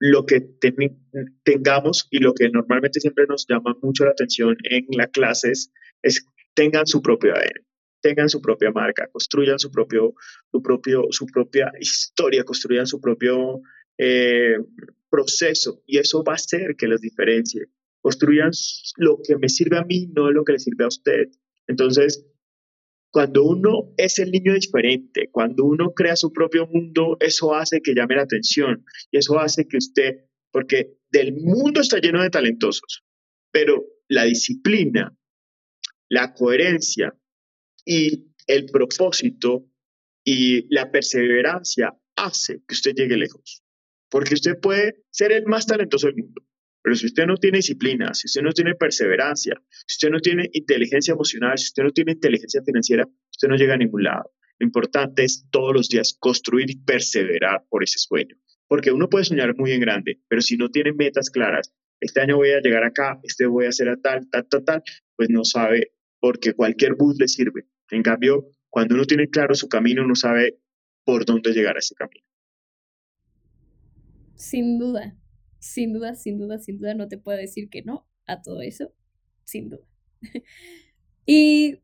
lo 0.00 0.24
que 0.24 0.40
tengamos 1.44 2.08
y 2.10 2.18
lo 2.18 2.32
que 2.32 2.48
normalmente 2.48 3.00
siempre 3.00 3.26
nos 3.28 3.46
llama 3.46 3.76
mucho 3.82 4.06
la 4.06 4.12
atención 4.12 4.56
en 4.64 4.86
las 4.96 5.08
clases 5.08 5.70
es 6.02 6.24
tengan 6.54 6.86
su 6.86 7.02
propio 7.02 7.34
ADN, 7.34 7.66
tengan 8.00 8.30
su 8.30 8.40
propia 8.40 8.70
marca, 8.70 9.08
construyan 9.12 9.58
su 9.58 9.70
propio, 9.70 10.14
su 10.50 10.62
propio, 10.62 11.04
su 11.10 11.26
propia 11.26 11.70
historia, 11.78 12.44
construyan 12.44 12.86
su 12.86 12.98
propio 12.98 13.60
eh, 13.98 14.56
proceso 15.10 15.82
y 15.86 15.98
eso 15.98 16.24
va 16.24 16.32
a 16.32 16.36
hacer 16.36 16.76
que 16.76 16.88
los 16.88 17.02
diferencie. 17.02 17.66
Construyan 18.00 18.50
lo 18.96 19.18
que 19.22 19.36
me 19.36 19.50
sirve 19.50 19.76
a 19.76 19.84
mí, 19.84 20.10
no 20.16 20.30
lo 20.30 20.44
que 20.44 20.54
le 20.54 20.58
sirve 20.58 20.84
a 20.84 20.88
usted. 20.88 21.28
Entonces, 21.66 22.26
cuando 23.10 23.44
uno 23.44 23.92
es 23.96 24.18
el 24.18 24.30
niño 24.30 24.54
diferente, 24.54 25.28
cuando 25.30 25.64
uno 25.64 25.92
crea 25.92 26.16
su 26.16 26.32
propio 26.32 26.66
mundo, 26.66 27.16
eso 27.20 27.54
hace 27.54 27.80
que 27.80 27.94
llame 27.94 28.16
la 28.16 28.22
atención 28.22 28.84
y 29.10 29.18
eso 29.18 29.38
hace 29.38 29.66
que 29.66 29.78
usted, 29.78 30.26
porque 30.52 30.96
del 31.10 31.34
mundo 31.34 31.80
está 31.80 31.98
lleno 31.98 32.22
de 32.22 32.30
talentosos, 32.30 33.04
pero 33.50 33.84
la 34.08 34.24
disciplina, 34.24 35.16
la 36.08 36.34
coherencia 36.34 37.14
y 37.84 38.32
el 38.46 38.66
propósito 38.66 39.66
y 40.24 40.72
la 40.72 40.90
perseverancia 40.90 41.96
hace 42.16 42.62
que 42.66 42.74
usted 42.74 42.94
llegue 42.94 43.16
lejos. 43.16 43.62
Porque 44.08 44.34
usted 44.34 44.58
puede 44.60 45.04
ser 45.10 45.32
el 45.32 45.46
más 45.46 45.66
talentoso 45.66 46.08
del 46.08 46.16
mundo, 46.16 46.42
pero 46.82 46.96
si 46.96 47.06
usted 47.06 47.26
no 47.26 47.36
tiene 47.36 47.58
disciplina, 47.58 48.14
si 48.14 48.26
usted 48.26 48.42
no 48.42 48.52
tiene 48.52 48.74
perseverancia, 48.74 49.54
si 49.86 49.94
usted 49.94 50.10
no 50.10 50.20
tiene 50.20 50.48
inteligencia 50.52 51.12
emocional, 51.12 51.58
si 51.58 51.66
usted 51.66 51.82
no 51.82 51.90
tiene 51.90 52.12
inteligencia 52.12 52.62
financiera, 52.62 53.06
usted 53.30 53.48
no 53.48 53.56
llega 53.56 53.74
a 53.74 53.78
ningún 53.78 54.04
lado. 54.04 54.32
Lo 54.58 54.66
importante 54.66 55.24
es 55.24 55.46
todos 55.50 55.74
los 55.74 55.88
días 55.88 56.16
construir 56.18 56.70
y 56.70 56.76
perseverar 56.76 57.64
por 57.68 57.82
ese 57.82 57.98
sueño. 57.98 58.36
Porque 58.68 58.92
uno 58.92 59.08
puede 59.08 59.24
soñar 59.24 59.56
muy 59.56 59.72
en 59.72 59.80
grande, 59.80 60.20
pero 60.28 60.42
si 60.42 60.56
no 60.56 60.70
tiene 60.70 60.92
metas 60.92 61.30
claras, 61.30 61.72
este 62.00 62.20
año 62.20 62.36
voy 62.36 62.50
a 62.52 62.60
llegar 62.60 62.84
acá, 62.84 63.18
este 63.22 63.46
voy 63.46 63.66
a 63.66 63.70
hacer 63.70 63.88
a 63.88 63.96
tal, 63.96 64.28
tal, 64.30 64.46
tal, 64.48 64.64
tal, 64.64 64.82
pues 65.16 65.28
no 65.28 65.44
sabe, 65.44 65.92
porque 66.18 66.54
cualquier 66.54 66.94
bus 66.94 67.16
le 67.18 67.28
sirve. 67.28 67.66
En 67.90 68.02
cambio, 68.02 68.46
cuando 68.70 68.94
uno 68.94 69.04
tiene 69.04 69.28
claro 69.28 69.54
su 69.54 69.68
camino, 69.68 70.04
uno 70.04 70.14
sabe 70.14 70.60
por 71.04 71.24
dónde 71.24 71.52
llegar 71.52 71.76
a 71.76 71.80
ese 71.80 71.94
camino. 71.94 72.24
Sin 74.34 74.78
duda, 74.78 75.14
sin 75.60 75.92
duda, 75.92 76.14
sin 76.16 76.38
duda, 76.38 76.58
sin 76.58 76.78
duda, 76.78 76.94
no 76.94 77.06
te 77.06 77.18
puedo 77.18 77.38
decir 77.38 77.68
que 77.70 77.82
no 77.82 78.08
a 78.26 78.42
todo 78.42 78.62
eso, 78.62 78.92
sin 79.44 79.68
duda. 79.68 79.86
y 81.26 81.78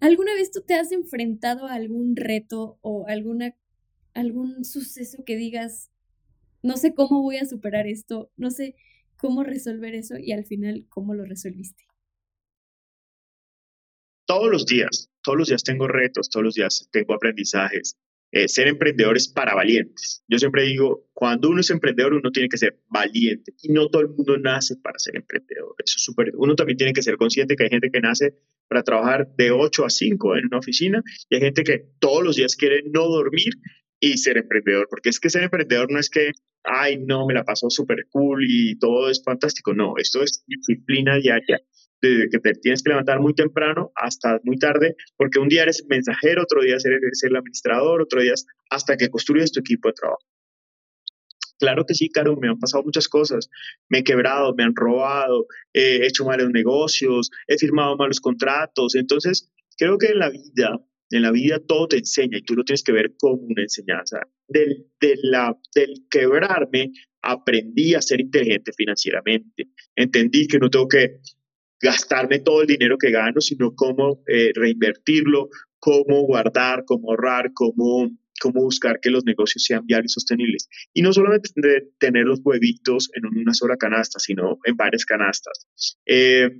¿alguna 0.00 0.34
vez 0.34 0.50
tú 0.50 0.62
te 0.62 0.74
has 0.74 0.92
enfrentado 0.92 1.66
a 1.66 1.74
algún 1.74 2.16
reto 2.16 2.78
o 2.82 3.06
alguna, 3.06 3.56
algún 4.14 4.64
suceso 4.64 5.24
que 5.24 5.36
digas, 5.36 5.90
no 6.62 6.76
sé 6.76 6.92
cómo 6.92 7.22
voy 7.22 7.36
a 7.38 7.46
superar 7.46 7.86
esto, 7.86 8.30
no 8.36 8.50
sé 8.50 8.74
cómo 9.16 9.44
resolver 9.44 9.94
eso 9.94 10.18
y 10.18 10.32
al 10.32 10.44
final 10.44 10.86
cómo 10.88 11.14
lo 11.14 11.24
resolviste? 11.24 11.84
Todos 14.26 14.50
los 14.50 14.66
días, 14.66 15.08
todos 15.22 15.38
los 15.38 15.48
días 15.48 15.62
tengo 15.62 15.88
retos, 15.88 16.28
todos 16.28 16.44
los 16.44 16.54
días 16.54 16.88
tengo 16.90 17.14
aprendizajes. 17.14 17.96
Eh, 18.30 18.46
ser 18.46 18.68
emprendedor 18.68 19.16
es 19.16 19.28
para 19.28 19.54
valientes. 19.54 20.22
Yo 20.28 20.38
siempre 20.38 20.64
digo, 20.64 21.08
cuando 21.14 21.48
uno 21.48 21.60
es 21.60 21.70
emprendedor, 21.70 22.12
uno 22.12 22.30
tiene 22.30 22.48
que 22.50 22.58
ser 22.58 22.78
valiente 22.88 23.54
y 23.62 23.72
no 23.72 23.88
todo 23.88 24.02
el 24.02 24.08
mundo 24.08 24.36
nace 24.36 24.76
para 24.76 24.98
ser 24.98 25.16
emprendedor. 25.16 25.74
Eso 25.78 25.94
es 25.96 26.02
súper. 26.02 26.32
Uno 26.34 26.54
también 26.54 26.76
tiene 26.76 26.92
que 26.92 27.02
ser 27.02 27.16
consciente 27.16 27.56
que 27.56 27.64
hay 27.64 27.70
gente 27.70 27.90
que 27.90 28.00
nace 28.00 28.34
para 28.68 28.82
trabajar 28.82 29.34
de 29.36 29.50
8 29.50 29.84
a 29.86 29.90
5 29.90 30.36
en 30.36 30.46
una 30.46 30.58
oficina 30.58 31.02
y 31.30 31.36
hay 31.36 31.40
gente 31.40 31.64
que 31.64 31.86
todos 32.00 32.22
los 32.22 32.36
días 32.36 32.54
quiere 32.54 32.82
no 32.92 33.08
dormir 33.08 33.54
y 33.98 34.18
ser 34.18 34.36
emprendedor, 34.36 34.86
porque 34.90 35.08
es 35.08 35.18
que 35.18 35.30
ser 35.30 35.42
emprendedor 35.42 35.90
no 35.90 35.98
es 35.98 36.10
que, 36.10 36.32
ay, 36.64 36.98
no, 36.98 37.26
me 37.26 37.34
la 37.34 37.44
paso 37.44 37.70
súper 37.70 38.06
cool 38.10 38.44
y 38.46 38.78
todo 38.78 39.10
es 39.10 39.22
fantástico. 39.24 39.72
No, 39.72 39.94
esto 39.96 40.22
es 40.22 40.44
disciplina 40.46 41.16
diaria 41.16 41.60
de 42.00 42.28
que 42.30 42.38
te 42.38 42.52
tienes 42.54 42.82
que 42.82 42.90
levantar 42.90 43.20
muy 43.20 43.34
temprano 43.34 43.90
hasta 43.94 44.38
muy 44.44 44.58
tarde, 44.58 44.96
porque 45.16 45.38
un 45.38 45.48
día 45.48 45.62
eres 45.62 45.84
mensajero, 45.88 46.42
otro 46.42 46.62
día 46.62 46.76
eres 46.82 47.22
el 47.22 47.36
administrador, 47.36 48.02
otro 48.02 48.20
día 48.20 48.34
hasta 48.70 48.96
que 48.96 49.08
construyes 49.08 49.52
tu 49.52 49.60
equipo 49.60 49.88
de 49.88 49.94
trabajo. 49.94 50.24
Claro 51.58 51.84
que 51.84 51.94
sí, 51.94 52.08
Caro, 52.08 52.36
me 52.36 52.48
han 52.48 52.58
pasado 52.58 52.84
muchas 52.84 53.08
cosas. 53.08 53.50
Me 53.88 53.98
he 53.98 54.04
quebrado, 54.04 54.54
me 54.54 54.62
han 54.62 54.76
robado, 54.76 55.46
he 55.72 56.06
hecho 56.06 56.24
malos 56.24 56.50
negocios, 56.50 57.30
he 57.48 57.58
firmado 57.58 57.96
malos 57.96 58.20
contratos. 58.20 58.94
Entonces, 58.94 59.50
creo 59.76 59.98
que 59.98 60.06
en 60.06 60.20
la 60.20 60.30
vida, 60.30 60.78
en 61.10 61.22
la 61.22 61.32
vida 61.32 61.58
todo 61.66 61.88
te 61.88 61.98
enseña 61.98 62.38
y 62.38 62.42
tú 62.42 62.54
lo 62.54 62.62
tienes 62.62 62.84
que 62.84 62.92
ver 62.92 63.14
como 63.18 63.42
una 63.42 63.62
enseñanza. 63.62 64.20
Del, 64.46 64.86
del 65.00 66.06
quebrarme, 66.08 66.92
aprendí 67.22 67.94
a 67.94 68.02
ser 68.02 68.20
inteligente 68.20 68.72
financieramente. 68.76 69.68
Entendí 69.96 70.46
que 70.46 70.58
no 70.58 70.70
tengo 70.70 70.86
que 70.86 71.18
gastarme 71.80 72.40
todo 72.40 72.62
el 72.62 72.66
dinero 72.66 72.98
que 72.98 73.10
gano, 73.10 73.40
sino 73.40 73.74
cómo 73.74 74.22
eh, 74.26 74.52
reinvertirlo, 74.54 75.48
cómo 75.78 76.22
guardar, 76.22 76.84
cómo 76.84 77.10
ahorrar, 77.10 77.52
cómo, 77.54 78.10
cómo 78.40 78.62
buscar 78.62 79.00
que 79.00 79.10
los 79.10 79.24
negocios 79.24 79.64
sean 79.64 79.86
viables 79.86 80.12
y 80.12 80.14
sostenibles. 80.14 80.68
Y 80.92 81.02
no 81.02 81.12
solamente 81.12 81.50
tener 81.98 82.24
los 82.24 82.40
huevitos 82.42 83.10
en 83.14 83.26
una 83.26 83.54
sola 83.54 83.76
canasta, 83.76 84.18
sino 84.18 84.58
en 84.64 84.76
varias 84.76 85.04
canastas. 85.04 85.66
Eh, 86.06 86.50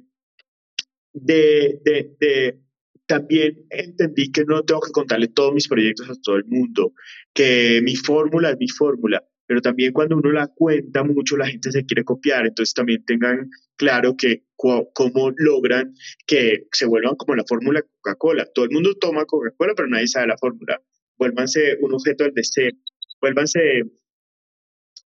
de, 1.12 1.80
de, 1.84 2.16
de, 2.20 2.60
también 3.06 3.66
entendí 3.70 4.30
que 4.30 4.44
no 4.44 4.62
tengo 4.62 4.80
que 4.80 4.92
contarle 4.92 5.28
todos 5.28 5.54
mis 5.54 5.66
proyectos 5.66 6.08
a 6.10 6.14
todo 6.22 6.36
el 6.36 6.44
mundo, 6.44 6.92
que 7.32 7.80
mi 7.82 7.96
fórmula 7.96 8.50
es 8.50 8.58
mi 8.58 8.68
fórmula, 8.68 9.24
pero 9.48 9.62
también 9.62 9.94
cuando 9.94 10.16
uno 10.16 10.30
la 10.30 10.46
cuenta 10.46 11.02
mucho 11.02 11.38
la 11.38 11.48
gente 11.48 11.72
se 11.72 11.86
quiere 11.86 12.04
copiar, 12.04 12.46
entonces 12.46 12.74
también 12.74 13.02
tengan 13.06 13.48
claro 13.76 14.14
que 14.14 14.44
cómo 14.54 15.32
logran 15.36 15.94
que 16.26 16.66
se 16.70 16.84
vuelvan 16.84 17.16
como 17.16 17.34
la 17.34 17.44
fórmula 17.48 17.82
Coca-Cola. 17.82 18.46
Todo 18.54 18.66
el 18.66 18.72
mundo 18.72 18.94
toma 19.00 19.24
Coca-Cola, 19.24 19.72
pero 19.74 19.88
nadie 19.88 20.06
sabe 20.06 20.26
la 20.26 20.36
fórmula. 20.36 20.82
Vuélvanse 21.16 21.78
un 21.80 21.94
objeto 21.94 22.24
del 22.24 22.34
deseo, 22.34 22.72
vuélvanse 23.22 23.84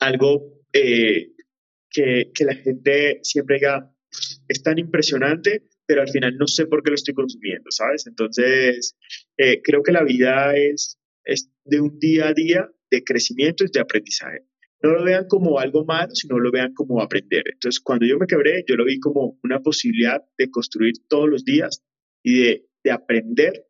algo 0.00 0.60
eh, 0.72 1.28
que, 1.88 2.32
que 2.34 2.44
la 2.44 2.56
gente 2.56 3.20
siempre 3.22 3.56
diga, 3.56 3.88
es 4.48 4.62
tan 4.64 4.78
impresionante, 4.78 5.62
pero 5.86 6.02
al 6.02 6.08
final 6.08 6.36
no 6.36 6.48
sé 6.48 6.66
por 6.66 6.82
qué 6.82 6.90
lo 6.90 6.96
estoy 6.96 7.14
consumiendo, 7.14 7.70
¿sabes? 7.70 8.08
Entonces, 8.08 8.96
eh, 9.36 9.62
creo 9.62 9.84
que 9.84 9.92
la 9.92 10.02
vida 10.02 10.56
es, 10.56 10.98
es 11.24 11.52
de 11.64 11.80
un 11.80 12.00
día 12.00 12.28
a 12.28 12.34
día 12.34 12.68
de 12.94 13.04
crecimiento 13.04 13.64
y 13.64 13.68
de 13.72 13.80
aprendizaje. 13.80 14.40
No 14.82 14.90
lo 14.90 15.04
vean 15.04 15.26
como 15.28 15.58
algo 15.58 15.84
malo, 15.84 16.14
sino 16.14 16.38
lo 16.38 16.50
vean 16.50 16.74
como 16.74 17.00
aprender. 17.00 17.44
Entonces, 17.52 17.80
cuando 17.80 18.06
yo 18.06 18.18
me 18.18 18.26
quebré, 18.26 18.64
yo 18.68 18.76
lo 18.76 18.84
vi 18.84 19.00
como 19.00 19.38
una 19.42 19.60
posibilidad 19.60 20.22
de 20.36 20.50
construir 20.50 20.94
todos 21.08 21.28
los 21.28 21.44
días 21.44 21.82
y 22.22 22.42
de, 22.42 22.66
de 22.82 22.90
aprender 22.90 23.66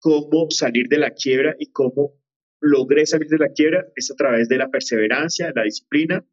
cómo 0.00 0.48
salir 0.50 0.86
de 0.88 0.98
la 0.98 1.10
quiebra 1.10 1.56
y 1.58 1.72
cómo 1.72 2.14
logré 2.60 3.06
salir 3.06 3.28
de 3.28 3.38
la 3.38 3.52
quiebra 3.52 3.86
es 3.96 4.10
a 4.10 4.14
través 4.14 4.48
de 4.48 4.58
la 4.58 4.68
perseverancia, 4.68 5.52
la 5.54 5.64
disciplina 5.64 6.24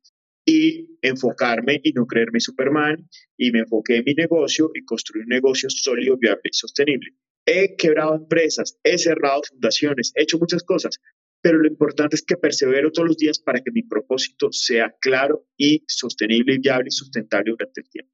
y 0.46 0.98
enfocarme 1.02 1.80
y 1.84 1.92
no 1.94 2.06
creerme 2.06 2.40
Superman 2.40 3.10
y 3.38 3.52
me 3.52 3.60
enfoqué 3.60 3.98
en 3.98 4.04
mi 4.06 4.14
negocio 4.14 4.70
y 4.74 4.86
construir 4.86 5.24
un 5.24 5.30
negocio 5.30 5.70
sólido, 5.70 6.18
viable 6.18 6.44
y 6.44 6.54
sostenible. 6.54 7.12
He 7.46 7.76
quebrado 7.76 8.16
empresas, 8.16 8.80
he 8.84 8.98
cerrado 8.98 9.42
fundaciones, 9.48 10.12
he 10.16 10.24
hecho 10.24 10.38
muchas 10.40 10.64
cosas, 10.64 11.00
pero 11.46 11.60
lo 11.60 11.68
importante 11.68 12.16
es 12.16 12.24
que 12.24 12.38
persevero 12.38 12.92
todos 12.92 13.08
los 13.08 13.18
días 13.18 13.38
para 13.38 13.60
que 13.60 13.70
mi 13.70 13.84
propósito 13.84 14.52
sea 14.52 14.96
claro 15.00 15.46
y 15.56 15.84
sostenible 15.88 16.56
y 16.56 16.58
viable 16.58 16.88
y 16.88 16.92
sustentable 16.92 17.52
durante 17.52 17.82
el 17.82 17.88
tiempo. 17.88 18.12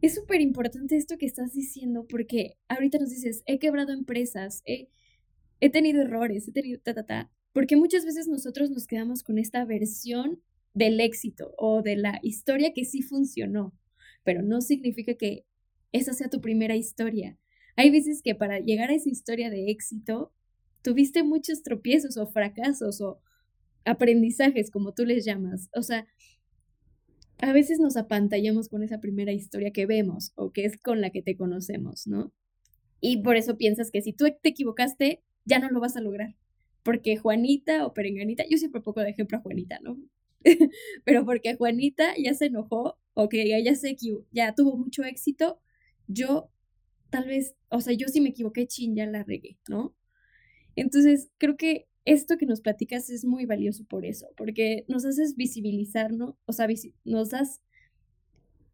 Es 0.00 0.14
súper 0.14 0.40
importante 0.40 0.96
esto 0.96 1.18
que 1.18 1.26
estás 1.26 1.52
diciendo 1.52 2.06
porque 2.08 2.54
ahorita 2.68 2.96
nos 2.96 3.10
dices, 3.10 3.42
he 3.44 3.58
quebrado 3.58 3.92
empresas, 3.92 4.62
he, 4.64 4.88
he 5.60 5.68
tenido 5.68 6.00
errores, 6.00 6.48
he 6.48 6.52
tenido 6.52 6.80
ta, 6.80 6.94
ta, 6.94 7.04
ta, 7.04 7.30
porque 7.52 7.76
muchas 7.76 8.06
veces 8.06 8.28
nosotros 8.28 8.70
nos 8.70 8.86
quedamos 8.86 9.22
con 9.22 9.36
esta 9.36 9.62
versión 9.66 10.40
del 10.72 11.00
éxito 11.00 11.52
o 11.58 11.82
de 11.82 11.96
la 11.96 12.18
historia 12.22 12.72
que 12.72 12.86
sí 12.86 13.02
funcionó, 13.02 13.74
pero 14.24 14.40
no 14.40 14.62
significa 14.62 15.16
que 15.16 15.44
esa 15.92 16.14
sea 16.14 16.30
tu 16.30 16.40
primera 16.40 16.76
historia. 16.76 17.36
Hay 17.76 17.90
veces 17.90 18.22
que 18.22 18.34
para 18.34 18.58
llegar 18.58 18.88
a 18.88 18.94
esa 18.94 19.10
historia 19.10 19.50
de 19.50 19.70
éxito 19.70 20.32
tuviste 20.82 21.22
muchos 21.22 21.62
tropiezos 21.62 22.16
o 22.16 22.26
fracasos 22.26 23.00
o 23.00 23.20
aprendizajes, 23.84 24.70
como 24.70 24.92
tú 24.92 25.04
les 25.04 25.24
llamas. 25.24 25.68
O 25.74 25.82
sea, 25.82 26.06
a 27.38 27.52
veces 27.52 27.80
nos 27.80 27.96
apantallamos 27.96 28.68
con 28.68 28.82
esa 28.82 29.00
primera 29.00 29.32
historia 29.32 29.72
que 29.72 29.86
vemos 29.86 30.32
o 30.36 30.52
que 30.52 30.64
es 30.64 30.76
con 30.76 31.00
la 31.00 31.10
que 31.10 31.22
te 31.22 31.36
conocemos, 31.36 32.06
¿no? 32.06 32.32
Y 33.00 33.22
por 33.22 33.36
eso 33.36 33.56
piensas 33.56 33.90
que 33.90 34.02
si 34.02 34.12
tú 34.12 34.26
te 34.42 34.50
equivocaste, 34.50 35.22
ya 35.44 35.58
no 35.58 35.68
lo 35.70 35.80
vas 35.80 35.96
a 35.96 36.00
lograr. 36.00 36.36
Porque 36.84 37.16
Juanita 37.16 37.84
o 37.86 37.94
Perenganita, 37.94 38.44
yo 38.48 38.58
siempre 38.58 38.80
pongo 38.80 39.00
de 39.00 39.10
ejemplo 39.10 39.38
a 39.38 39.40
Juanita, 39.40 39.80
¿no? 39.82 39.98
Pero 41.04 41.24
porque 41.24 41.56
Juanita 41.56 42.14
ya 42.16 42.34
se 42.34 42.46
enojó 42.46 42.98
o 43.14 43.28
que 43.28 43.56
ella 43.56 43.74
se 43.74 43.96
ya 44.30 44.54
tuvo 44.54 44.76
mucho 44.76 45.04
éxito, 45.04 45.60
yo 46.06 46.50
tal 47.10 47.26
vez, 47.26 47.54
o 47.68 47.80
sea, 47.80 47.92
yo 47.92 48.08
sí 48.08 48.20
me 48.20 48.30
equivoqué, 48.30 48.66
chin, 48.66 48.94
ya 48.94 49.06
la 49.06 49.22
regué, 49.22 49.58
¿no? 49.68 49.94
Entonces, 50.76 51.30
creo 51.38 51.56
que 51.56 51.86
esto 52.04 52.36
que 52.36 52.46
nos 52.46 52.60
platicas 52.60 53.10
es 53.10 53.24
muy 53.24 53.46
valioso 53.46 53.84
por 53.84 54.04
eso, 54.04 54.28
porque 54.36 54.84
nos 54.88 55.04
haces 55.04 55.36
visibilizar, 55.36 56.12
¿no? 56.12 56.36
O 56.46 56.52
sea, 56.52 56.66
nos 57.04 57.30
das 57.30 57.60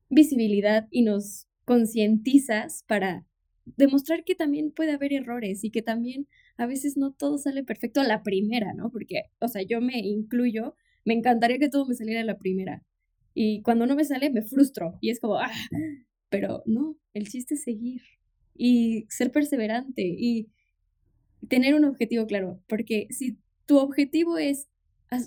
visibilidad 0.09 0.89
y 0.91 1.03
nos 1.03 1.47
concientizas 1.65 2.85
para 2.87 3.27
demostrar 3.77 4.25
que 4.25 4.35
también 4.35 4.71
puede 4.71 4.93
haber 4.93 5.13
errores 5.13 5.63
y 5.65 5.71
que 5.71 5.83
también 5.83 6.27
a 6.57 6.67
veces 6.67 6.97
no 6.97 7.13
todo 7.13 7.37
sale 7.37 7.63
perfecto 7.63 8.01
a 8.01 8.05
la 8.05 8.23
primera, 8.23 8.73
¿no? 8.73 8.91
Porque, 8.91 9.25
o 9.41 9.49
sea, 9.49 9.63
yo 9.63 9.81
me 9.81 9.99
incluyo, 9.99 10.75
me 11.05 11.15
encantaría 11.15 11.59
que 11.59 11.69
todo 11.69 11.87
me 11.87 11.95
saliera 11.95 12.23
a 12.23 12.25
la 12.25 12.39
primera. 12.39 12.83
Y 13.35 13.63
cuando 13.63 13.87
no 13.87 13.95
me 13.95 14.05
sale, 14.05 14.31
me 14.31 14.43
frustro 14.43 14.99
y 15.01 15.11
es 15.11 15.21
como, 15.21 15.37
ah, 15.37 15.53
pero 16.31 16.63
no, 16.67 16.97
el 17.15 17.29
chiste 17.29 17.55
es 17.55 17.63
seguir 17.63 18.03
y 18.57 19.07
ser 19.09 19.31
perseverante 19.31 20.03
y 20.03 20.49
tener 21.49 21.75
un 21.75 21.85
objetivo 21.85 22.27
claro, 22.27 22.61
porque 22.69 23.07
si 23.11 23.39
tu 23.67 23.79
objetivo 23.79 24.39
es 24.39 24.69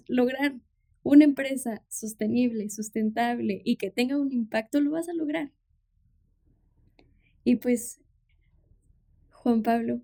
lograr 0.08 0.56
una 1.04 1.26
empresa 1.26 1.84
sostenible, 1.90 2.70
sustentable 2.70 3.62
y 3.64 3.78
que 3.78 3.90
tenga 3.90 4.18
un 4.18 4.32
impacto, 4.32 4.82
lo 4.82 4.92
vas 4.92 5.10
a 5.10 5.14
lograr. 5.14 5.52
Y 7.44 7.56
pues, 7.56 8.00
Juan 9.32 9.64
Pablo, 9.64 10.02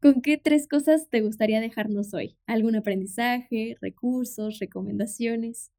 ¿con 0.00 0.22
qué 0.22 0.38
tres 0.38 0.66
cosas 0.66 1.08
te 1.08 1.20
gustaría 1.20 1.60
dejarnos 1.60 2.14
hoy? 2.14 2.36
¿Algún 2.46 2.74
aprendizaje, 2.74 3.76
recursos, 3.80 4.58
recomendaciones? 4.58 5.70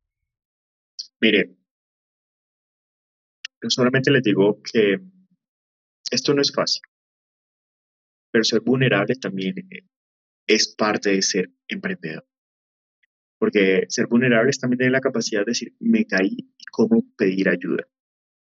Mire, 1.19 1.55
solamente 3.67 4.09
les 4.11 4.23
digo 4.23 4.61
que 4.61 5.01
esto 6.11 6.33
no 6.33 6.41
es 6.41 6.51
fácil. 6.53 6.81
Pero 8.31 8.43
ser 8.43 8.61
vulnerable 8.61 9.15
también 9.15 9.55
es 10.47 10.73
parte 10.75 11.11
de 11.11 11.21
ser 11.21 11.51
emprendedor. 11.67 12.25
Porque 13.37 13.85
ser 13.89 14.07
vulnerable 14.07 14.51
también 14.59 14.77
tener 14.77 14.91
la 14.91 15.01
capacidad 15.01 15.41
de 15.41 15.51
decir, 15.51 15.75
me 15.79 16.05
caí 16.05 16.35
y 16.37 16.65
cómo 16.71 17.03
pedir 17.17 17.49
ayuda, 17.49 17.87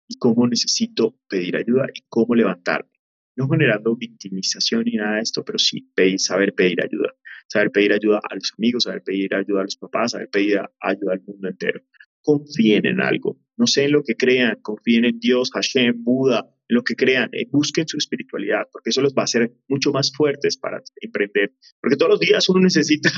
y 0.07 0.17
cómo 0.17 0.47
necesito 0.47 1.19
pedir 1.29 1.55
ayuda 1.55 1.85
y 1.93 2.03
cómo 2.09 2.35
levantarme. 2.35 2.89
No 3.35 3.47
generando 3.47 3.95
victimización 3.95 4.85
ni 4.85 4.93
nada 4.93 5.17
de 5.17 5.21
esto, 5.21 5.45
pero 5.45 5.59
sí 5.59 5.91
saber 6.17 6.53
pedir 6.55 6.81
ayuda. 6.83 7.13
Saber 7.47 7.71
pedir 7.71 7.93
ayuda 7.93 8.19
a 8.27 8.33
los 8.33 8.51
amigos, 8.57 8.83
saber 8.83 9.03
pedir 9.03 9.35
ayuda 9.35 9.61
a 9.61 9.63
los 9.63 9.77
papás, 9.77 10.11
saber 10.11 10.29
pedir 10.29 10.59
ayuda 10.81 11.13
al 11.13 11.21
mundo 11.21 11.47
entero. 11.47 11.81
Confíen 12.21 12.87
en 12.87 12.99
algo. 12.99 13.39
No 13.55 13.67
sé 13.67 13.85
en 13.85 13.91
lo 13.91 14.03
que 14.03 14.15
crean, 14.15 14.57
confíen 14.61 15.05
en 15.05 15.19
Dios, 15.19 15.51
Hashem, 15.53 16.03
Buda, 16.03 16.49
lo 16.67 16.83
que 16.83 16.95
crean, 16.95 17.29
eh, 17.33 17.47
busquen 17.49 17.87
su 17.87 17.97
espiritualidad, 17.97 18.67
porque 18.71 18.89
eso 18.89 19.01
los 19.01 19.13
va 19.13 19.21
a 19.21 19.25
hacer 19.25 19.53
mucho 19.67 19.91
más 19.91 20.11
fuertes 20.11 20.57
para 20.57 20.81
emprender. 21.01 21.53
Porque 21.79 21.95
todos 21.95 22.11
los 22.11 22.19
días 22.19 22.47
uno 22.49 22.59
necesita 22.63 23.11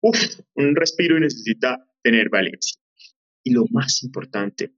un 0.00 0.76
respiro 0.76 1.16
y 1.16 1.20
necesita 1.20 1.84
tener 2.02 2.28
valencia. 2.28 2.80
Y 3.42 3.52
lo 3.52 3.64
más 3.70 4.02
importante 4.02 4.72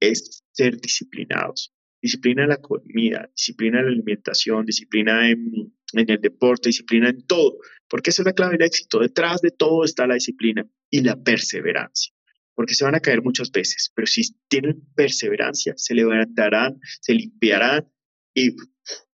es 0.00 0.44
ser 0.52 0.80
disciplinados. 0.80 1.72
Disciplina 2.00 2.44
en 2.44 2.50
la 2.50 2.60
comida, 2.60 3.30
disciplina 3.34 3.80
en 3.80 3.86
la 3.86 3.92
alimentación, 3.92 4.64
disciplina 4.64 5.28
en, 5.28 5.74
en 5.92 6.10
el 6.10 6.20
deporte, 6.20 6.68
disciplina 6.68 7.08
en 7.08 7.26
todo, 7.26 7.58
porque 7.88 8.10
esa 8.10 8.22
es 8.22 8.26
la 8.26 8.32
clave 8.32 8.58
del 8.58 8.66
éxito. 8.66 9.00
Detrás 9.00 9.40
de 9.40 9.50
todo 9.50 9.84
está 9.84 10.06
la 10.06 10.14
disciplina 10.14 10.68
y 10.90 11.00
la 11.00 11.16
perseverancia 11.16 12.15
porque 12.56 12.74
se 12.74 12.84
van 12.84 12.94
a 12.96 13.00
caer 13.00 13.22
muchas 13.22 13.52
veces, 13.52 13.92
pero 13.94 14.06
si 14.06 14.22
tienen 14.48 14.82
perseverancia, 14.96 15.74
se 15.76 15.94
levantarán, 15.94 16.80
se 17.00 17.12
limpiarán 17.12 17.86
y 18.34 18.56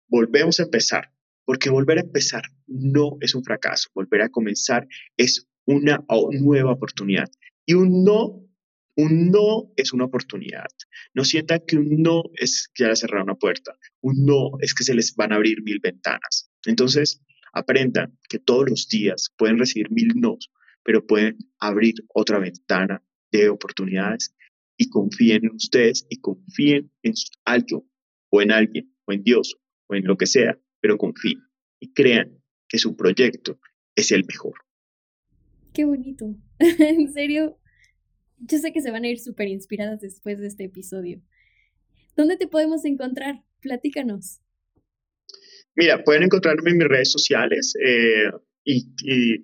volvemos 0.07 0.61
a 0.61 0.63
empezar, 0.63 1.13
porque 1.45 1.69
volver 1.69 1.99
a 1.99 2.03
empezar 2.03 2.45
no 2.67 3.19
es 3.21 3.35
un 3.35 3.43
fracaso, 3.43 3.91
volver 3.95 4.23
a 4.23 4.31
comenzar 4.31 4.87
es 5.17 5.49
una 5.67 6.05
nueva 6.41 6.73
oportunidad. 6.73 7.29
Y 7.67 7.75
un 7.75 8.05
no, 8.05 8.49
un 8.97 9.31
no 9.31 9.73
es 9.77 9.93
una 9.93 10.05
oportunidad. 10.05 10.69
No 11.13 11.25
sientan 11.25 11.63
que 11.67 11.77
un 11.77 12.03
no 12.03 12.23
es 12.35 12.71
que 12.73 12.85
ya 12.85 12.95
cerrar 12.95 13.23
una 13.23 13.35
puerta, 13.35 13.77
un 14.01 14.25
no 14.25 14.53
es 14.61 14.73
que 14.73 14.85
se 14.85 14.95
les 14.95 15.15
van 15.17 15.33
a 15.33 15.37
abrir 15.37 15.63
mil 15.63 15.81
ventanas. 15.81 16.51
Entonces, 16.65 17.21
aprendan 17.53 18.19
que 18.29 18.39
todos 18.39 18.71
los 18.71 18.89
días 18.89 19.33
pueden 19.37 19.59
recibir 19.59 19.91
mil 19.91 20.13
nos, 20.15 20.51
pero 20.85 21.07
pueden 21.07 21.39
abrir 21.59 21.95
otra 22.15 22.39
ventana 22.39 23.03
de 23.33 23.49
oportunidades 23.49 24.35
y 24.77 24.89
confíen 24.89 25.45
en 25.45 25.55
ustedes 25.55 26.07
y 26.09 26.21
confíen 26.21 26.91
en 27.03 27.15
algo 27.45 27.87
o 28.31 28.43
en 28.43 28.53
alguien 28.53 28.95
o 29.07 29.13
en 29.13 29.23
Dios 29.25 29.57
o 29.89 29.95
en 29.95 30.05
lo 30.05 30.17
que 30.17 30.27
sea, 30.27 30.59
pero 30.81 30.99
confíen 30.99 31.43
y 31.81 31.93
crean 31.93 32.39
que 32.69 32.79
su 32.79 32.97
proyecto 32.97 33.59
es 33.97 34.13
el 34.13 34.25
mejor. 34.25 34.55
Qué 35.73 35.85
bonito. 35.85 36.35
en 36.59 37.13
serio, 37.13 37.59
yo 38.39 38.59
sé 38.59 38.73
que 38.73 38.81
se 38.81 38.91
van 38.91 39.05
a 39.05 39.09
ir 39.09 39.19
súper 39.19 39.49
inspiradas 39.49 40.01
después 40.01 40.39
de 40.39 40.47
este 40.47 40.65
episodio. 40.65 41.21
¿Dónde 42.17 42.37
te 42.37 42.47
podemos 42.47 42.85
encontrar? 42.85 43.43
Platícanos. 43.61 44.41
Mira, 45.75 46.03
pueden 46.05 46.25
encontrarme 46.25 46.71
en 46.71 46.79
mis 46.79 46.89
redes 46.89 47.11
sociales. 47.11 47.75
Eh, 47.83 48.31
y, 48.65 48.87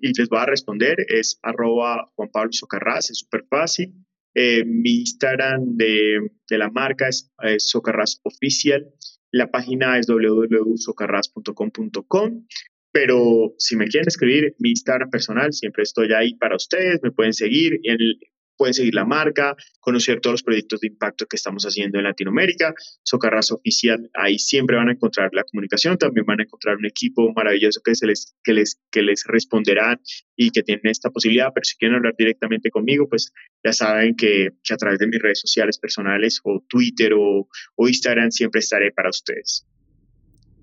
les 0.00 0.28
voy 0.28 0.38
a 0.38 0.46
responder, 0.46 0.96
es 1.08 1.40
arroba 1.42 2.08
Juan 2.14 2.30
Pablo 2.32 2.52
Socarrás, 2.52 3.10
es 3.10 3.18
súper 3.18 3.44
fácil. 3.48 3.92
Eh, 4.34 4.64
mi 4.64 5.00
Instagram 5.00 5.76
de, 5.76 6.30
de 6.48 6.58
la 6.58 6.70
marca 6.70 7.08
es, 7.08 7.28
Socarrás 7.58 8.20
Oficial. 8.22 8.86
La 9.32 9.50
página 9.50 9.98
es 9.98 10.06
www.socarras.com.com. 10.06 12.46
Pero 12.92 13.54
si 13.58 13.76
me 13.76 13.86
quieren 13.86 14.08
escribir, 14.08 14.54
mi 14.58 14.70
Instagram 14.70 15.10
personal, 15.10 15.52
siempre 15.52 15.82
estoy 15.82 16.10
ahí 16.12 16.32
para 16.34 16.56
ustedes. 16.56 17.00
Me 17.02 17.10
pueden 17.10 17.34
seguir. 17.34 17.80
En 17.82 18.00
el, 18.00 18.18
pueden 18.58 18.74
seguir 18.74 18.94
la 18.94 19.06
marca, 19.06 19.56
conocer 19.80 20.20
todos 20.20 20.34
los 20.34 20.42
proyectos 20.42 20.80
de 20.80 20.88
impacto 20.88 21.24
que 21.26 21.36
estamos 21.36 21.64
haciendo 21.64 21.98
en 21.98 22.04
Latinoamérica. 22.04 22.74
Socarras 23.02 23.52
Oficial, 23.52 24.10
ahí 24.14 24.38
siempre 24.38 24.76
van 24.76 24.88
a 24.88 24.92
encontrar 24.92 25.30
la 25.32 25.44
comunicación, 25.44 25.96
también 25.96 26.26
van 26.26 26.40
a 26.40 26.42
encontrar 26.42 26.76
un 26.76 26.86
equipo 26.86 27.32
maravilloso 27.32 27.80
que, 27.82 27.94
se 27.94 28.06
les, 28.06 28.36
que, 28.44 28.52
les, 28.52 28.80
que 28.90 29.02
les 29.02 29.24
responderán 29.26 30.00
y 30.36 30.50
que 30.50 30.62
tienen 30.62 30.88
esta 30.88 31.10
posibilidad, 31.10 31.48
pero 31.54 31.64
si 31.64 31.76
quieren 31.76 31.96
hablar 31.96 32.14
directamente 32.18 32.70
conmigo, 32.70 33.08
pues 33.08 33.32
ya 33.64 33.72
saben 33.72 34.14
que, 34.16 34.48
a 34.70 34.76
través 34.76 34.98
de 34.98 35.06
mis 35.06 35.22
redes 35.22 35.40
sociales 35.40 35.78
personales 35.78 36.40
o 36.44 36.62
Twitter 36.68 37.14
o, 37.14 37.48
o 37.76 37.88
Instagram 37.88 38.30
siempre 38.30 38.58
estaré 38.58 38.92
para 38.92 39.08
ustedes. 39.08 39.66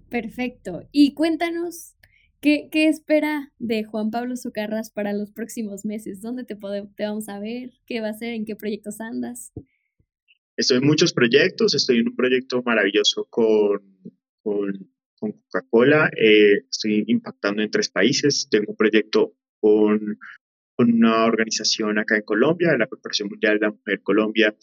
Perfecto. 0.09 0.87
Y 0.91 1.13
cuéntanos 1.13 1.94
¿Qué, 2.45 2.69
espera 2.87 3.51
de 3.57 3.85
Juan 3.85 4.11
Pablo 4.11 4.35
Socarras 4.35 4.91
para 4.91 5.13
los 5.13 5.31
próximos 5.31 5.83
meses? 5.83 6.21
¿Dónde 6.21 6.43
te, 6.43 6.55
te 6.55 7.03
vamos 7.03 7.27
a 7.27 7.39
ver? 7.39 7.71
¿Qué 7.87 8.01
va 8.01 8.09
a 8.09 8.11
hacer? 8.11 8.35
¿En 8.35 8.45
qué 8.45 8.55
proyectos 8.55 9.01
andas? 9.01 9.51
Estoy 10.55 10.77
en 10.77 10.85
muchos 10.85 11.11
proyectos. 11.11 11.73
Estoy 11.73 11.97
en 11.97 12.09
un 12.09 12.15
proyecto 12.15 12.61
maravilloso 12.61 13.25
con, 13.31 13.81
con, 14.43 14.91
Coca-Cola. 15.17 16.11
Eh, 16.15 16.65
estoy 16.69 17.03
impactando 17.07 17.63
en 17.63 17.71
tres 17.71 17.89
países. 17.89 18.47
Tengo 18.47 18.73
un 18.73 18.77
proyecto 18.77 19.33
con, 19.59 20.19
con 20.75 20.93
una 20.93 21.25
organización 21.25 21.97
acá 21.97 22.17
en 22.17 22.21
Colombia, 22.25 22.77
la 22.77 22.85
Corporación 22.85 23.29
Mundial 23.29 23.55
de 23.55 23.65
la 23.65 23.71
Mujer 23.71 24.01
Colombia, 24.03 24.55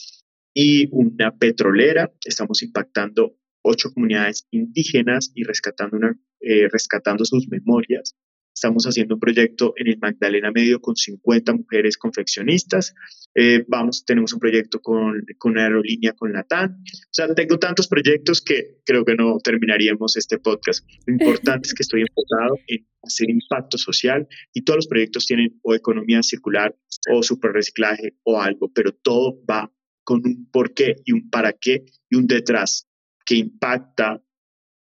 y 0.54 0.88
una 0.92 1.36
petrolera. 1.36 2.12
Estamos 2.24 2.62
impactando 2.62 3.34
ocho 3.60 3.92
comunidades 3.92 4.46
indígenas 4.52 5.32
y 5.34 5.42
rescatando, 5.42 5.96
una, 5.96 6.16
eh, 6.42 6.68
rescatando 6.70 7.24
sus 7.24 7.48
memorias. 7.48 8.16
Estamos 8.54 8.84
haciendo 8.84 9.14
un 9.14 9.20
proyecto 9.20 9.72
en 9.76 9.88
el 9.88 9.98
Magdalena 9.98 10.52
Medio 10.52 10.80
con 10.80 10.94
50 10.94 11.54
mujeres 11.54 11.96
confeccionistas. 11.96 12.94
Eh, 13.34 13.64
vamos, 13.66 14.04
tenemos 14.04 14.32
un 14.34 14.40
proyecto 14.40 14.80
con, 14.80 15.24
con 15.38 15.58
aerolínea 15.58 16.12
con 16.12 16.32
Latam. 16.32 16.70
O 16.70 17.08
sea, 17.10 17.34
tengo 17.34 17.58
tantos 17.58 17.88
proyectos 17.88 18.42
que 18.42 18.78
creo 18.84 19.04
que 19.04 19.14
no 19.14 19.38
terminaríamos 19.42 20.16
este 20.16 20.38
podcast. 20.38 20.86
Lo 21.06 21.14
importante 21.14 21.68
es 21.68 21.74
que 21.74 21.82
estoy 21.82 22.02
enfocado 22.02 22.56
en 22.66 22.86
hacer 23.02 23.30
impacto 23.30 23.78
social 23.78 24.28
y 24.52 24.62
todos 24.62 24.76
los 24.76 24.86
proyectos 24.86 25.26
tienen 25.26 25.58
o 25.62 25.74
economía 25.74 26.22
circular 26.22 26.76
o 27.10 27.22
super 27.22 27.52
reciclaje 27.52 28.16
o 28.22 28.40
algo, 28.40 28.70
pero 28.72 28.92
todo 28.92 29.40
va 29.50 29.72
con 30.04 30.20
un 30.24 30.48
porqué 30.52 30.96
y 31.04 31.12
un 31.12 31.30
para 31.30 31.52
qué 31.52 31.84
y 32.10 32.16
un 32.16 32.26
detrás 32.26 32.86
que 33.24 33.36
impacta 33.36 34.22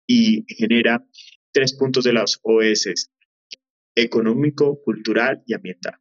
y 0.07 0.45
genera 0.49 1.05
tres 1.55 1.73
puntos 1.75 2.05
de 2.05 2.13
las 2.13 2.41
OS, 2.43 3.11
económico, 3.95 4.83
cultural 4.83 5.43
y 5.47 5.55
ambiental. 5.55 5.95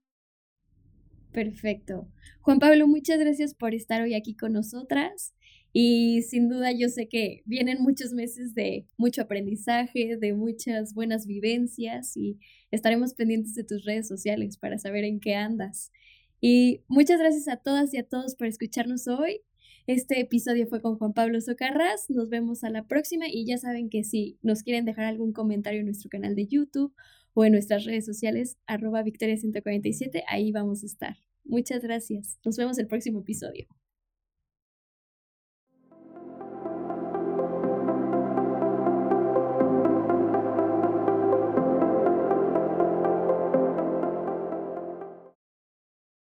Perfecto. 1.31 2.09
Juan 2.41 2.59
Pablo, 2.59 2.87
muchas 2.87 3.19
gracias 3.19 3.53
por 3.53 3.73
estar 3.73 4.01
hoy 4.01 4.15
aquí 4.15 4.35
con 4.35 4.51
nosotras. 4.51 5.33
Y 5.71 6.21
sin 6.23 6.49
duda 6.49 6.71
yo 6.71 6.89
sé 6.89 7.07
que 7.07 7.41
vienen 7.45 7.81
muchos 7.81 8.13
meses 8.13 8.53
de 8.53 8.85
mucho 8.97 9.21
aprendizaje, 9.21 10.17
de 10.17 10.33
muchas 10.33 10.93
buenas 10.93 11.25
vivencias 11.25 12.15
y 12.15 12.37
estaremos 12.69 13.15
pendientes 13.15 13.55
de 13.55 13.63
tus 13.63 13.83
redes 13.83 14.07
sociales 14.07 14.57
para 14.57 14.77
saber 14.77 15.03
en 15.03 15.19
qué 15.19 15.35
andas. 15.35 15.91
Y 16.39 16.81
muchas 16.87 17.19
gracias 17.19 17.47
a 17.47 17.57
todas 17.57 17.93
y 17.93 17.97
a 17.97 18.03
todos 18.03 18.35
por 18.35 18.47
escucharnos 18.47 19.07
hoy. 19.07 19.41
Este 19.85 20.21
episodio 20.21 20.65
fue 20.67 20.81
con 20.81 20.97
Juan 20.97 21.11
Pablo 21.11 21.41
Socarras. 21.41 22.09
Nos 22.09 22.29
vemos 22.29 22.63
a 22.63 22.69
la 22.69 22.87
próxima 22.87 23.25
y 23.27 23.45
ya 23.45 23.57
saben 23.57 23.89
que 23.89 24.05
si 24.05 24.37
nos 24.41 24.63
quieren 24.63 24.85
dejar 24.85 25.03
algún 25.03 25.33
comentario 25.33 25.81
en 25.81 25.87
nuestro 25.87 26.09
canal 26.09 26.35
de 26.35 26.47
YouTube 26.47 26.93
o 27.33 27.43
en 27.43 27.51
nuestras 27.51 27.83
redes 27.83 28.05
sociales, 28.05 28.57
arroba 28.65 29.03
Victoria147, 29.03 30.23
ahí 30.29 30.53
vamos 30.53 30.83
a 30.83 30.85
estar. 30.85 31.17
Muchas 31.43 31.81
gracias. 31.83 32.39
Nos 32.45 32.55
vemos 32.55 32.77
el 32.77 32.87
próximo 32.87 33.19
episodio. 33.19 33.67